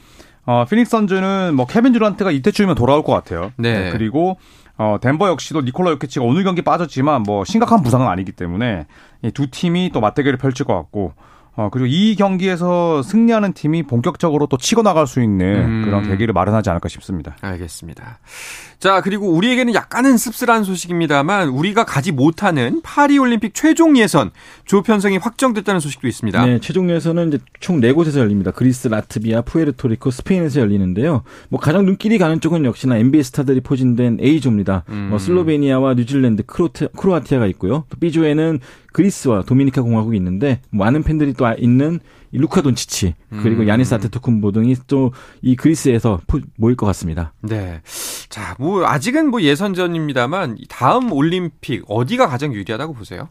어, 0.45 0.63
피닉스 0.69 0.89
선즈는 0.89 1.53
뭐 1.53 1.67
케빈 1.67 1.91
듀란트가 1.91 2.31
이때쯤이면 2.31 2.75
돌아올 2.75 3.03
것 3.03 3.11
같아요. 3.11 3.51
네. 3.57 3.73
네. 3.77 3.89
그리고 3.91 4.37
어, 4.77 4.97
덴버 5.01 5.27
역시도 5.27 5.61
니콜라 5.61 5.91
요키치가 5.91 6.23
오늘 6.23 6.45
경기 6.45 6.61
빠졌지만 6.61 7.23
뭐 7.23 7.43
심각한 7.43 7.83
부상은 7.83 8.07
아니기 8.07 8.31
때문에 8.31 8.85
이두 9.21 9.51
팀이 9.51 9.91
또 9.93 9.99
맞대결을 9.99 10.37
펼칠 10.37 10.65
것 10.65 10.75
같고 10.75 11.13
어, 11.57 11.69
그리고 11.71 11.87
이 11.87 12.15
경기에서 12.15 13.01
승리하는 13.01 13.53
팀이 13.53 13.81
본격적으로 13.83 14.45
또 14.45 14.57
치고 14.57 14.83
나갈 14.83 15.07
수 15.07 15.23
있는 15.23 15.55
음. 15.55 15.81
그런 15.83 16.07
계기를 16.07 16.31
마련하지 16.31 16.69
않을까 16.69 16.87
싶습니다. 16.87 17.35
알겠습니다. 17.41 18.19
자, 18.79 19.01
그리고 19.01 19.31
우리에게는 19.31 19.73
약간은 19.73 20.17
씁쓸한 20.17 20.63
소식입니다만 20.63 21.49
우리가 21.49 21.83
가지 21.83 22.11
못하는 22.11 22.81
파리 22.83 23.17
올림픽 23.17 23.55
최종 23.55 23.97
예선 23.97 24.29
조 24.65 24.83
편성이 24.83 25.17
확정됐다는 25.17 25.79
소식도 25.79 26.07
있습니다. 26.07 26.45
네, 26.45 26.59
최종 26.59 26.91
예선은 26.91 27.29
이제 27.29 27.39
총 27.59 27.81
4곳에서 27.81 28.19
열립니다. 28.19 28.51
그리스, 28.51 28.87
라트비아, 28.87 29.41
푸에르토리코, 29.41 30.11
스페인에서 30.11 30.59
열리는데요. 30.61 31.23
뭐 31.49 31.59
가장 31.59 31.85
눈길이 31.85 32.19
가는 32.19 32.39
쪽은 32.39 32.65
역시나 32.65 32.97
NBA 32.97 33.23
스타들이 33.23 33.61
포진된 33.61 34.19
A조입니다. 34.21 34.83
음. 34.89 35.07
뭐 35.09 35.17
슬로베니아와 35.17 35.95
뉴질랜드, 35.95 36.43
크로트, 36.43 36.89
크로아티아가 36.95 37.47
있고요. 37.47 37.85
또 37.89 37.97
B조에는 37.99 38.59
그리스와 38.97 39.43
도미니카 39.43 39.83
공화국이 39.83 40.17
있는데 40.17 40.59
많은 40.71 41.03
팬들이 41.03 41.33
또 41.33 41.45
있는 41.59 41.99
루카 42.31 42.61
돈치치 42.63 43.13
그리고 43.43 43.61
음. 43.61 43.67
야니스 43.67 43.93
아테토쿤보 43.93 44.51
등이 44.51 44.75
또 44.87 45.11
이 45.43 45.55
그리스에서 45.55 46.19
모일 46.57 46.75
것 46.75 46.87
같습니다. 46.87 47.31
네. 47.41 47.81
자, 48.27 48.55
뭐 48.57 48.85
아직은 48.87 49.29
뭐 49.29 49.41
예선전입니다만 49.41 50.57
다음 50.67 51.11
올림픽 51.11 51.83
어디가 51.87 52.27
가장 52.27 52.53
유리하다고 52.53 52.93
보세요? 52.93 53.29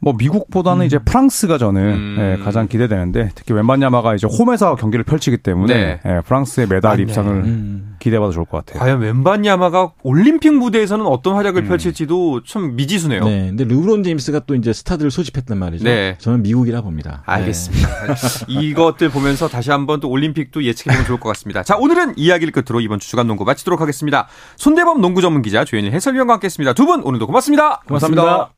뭐 0.00 0.14
미국보다는 0.16 0.82
음. 0.82 0.86
이제 0.86 0.98
프랑스가 0.98 1.58
저는 1.58 1.82
음. 1.82 2.16
예, 2.18 2.44
가장 2.44 2.68
기대되는데 2.68 3.30
특히 3.34 3.52
웬반야마가 3.52 4.14
이제 4.14 4.28
홈에서 4.28 4.76
경기를 4.76 5.04
펼치기 5.04 5.38
때문에 5.38 5.74
네. 5.74 6.00
예, 6.06 6.20
프랑스의 6.24 6.68
메달 6.68 6.92
맞네. 6.92 7.02
입상을 7.02 7.32
음. 7.32 7.96
기대해봐도 7.98 8.32
좋을 8.32 8.44
것 8.46 8.64
같아요. 8.64 8.78
과연 8.80 9.00
웬반야마가 9.00 9.92
올림픽 10.04 10.54
무대에서는 10.54 11.04
어떤 11.04 11.34
활약을 11.34 11.62
음. 11.62 11.68
펼칠지도 11.68 12.44
참 12.44 12.76
미지수네요. 12.76 13.24
네, 13.24 13.46
근데 13.48 13.64
르브론 13.64 14.04
제임스가 14.04 14.40
또 14.46 14.54
이제 14.54 14.72
스타들을 14.72 15.10
소집했단 15.10 15.58
말이죠. 15.58 15.84
네. 15.84 16.14
저는 16.18 16.42
미국이라 16.42 16.80
봅니다. 16.82 17.22
알겠습니다. 17.26 17.88
네. 18.06 18.14
이것들 18.46 19.08
보면서 19.08 19.48
다시 19.48 19.70
한번 19.72 19.98
또 19.98 20.08
올림픽도 20.08 20.62
예측해보면 20.62 21.06
좋을 21.06 21.18
것 21.18 21.28
같습니다. 21.30 21.64
자, 21.64 21.76
오늘은 21.76 22.14
이야기를 22.16 22.52
끝으로 22.52 22.80
이번 22.80 23.00
주 23.00 23.08
주간 23.10 23.26
농구 23.26 23.44
마치도록 23.44 23.80
하겠습니다. 23.80 24.28
손대범 24.56 25.00
농구 25.00 25.20
전문 25.22 25.42
기자 25.42 25.64
조현일 25.64 25.92
해설위원과 25.92 26.34
함께했습니다. 26.34 26.72
두 26.74 26.86
분 26.88 27.02
오늘도 27.02 27.26
고맙습니다. 27.26 27.80
고맙습니다. 27.86 28.22
고맙습니다. 28.22 28.57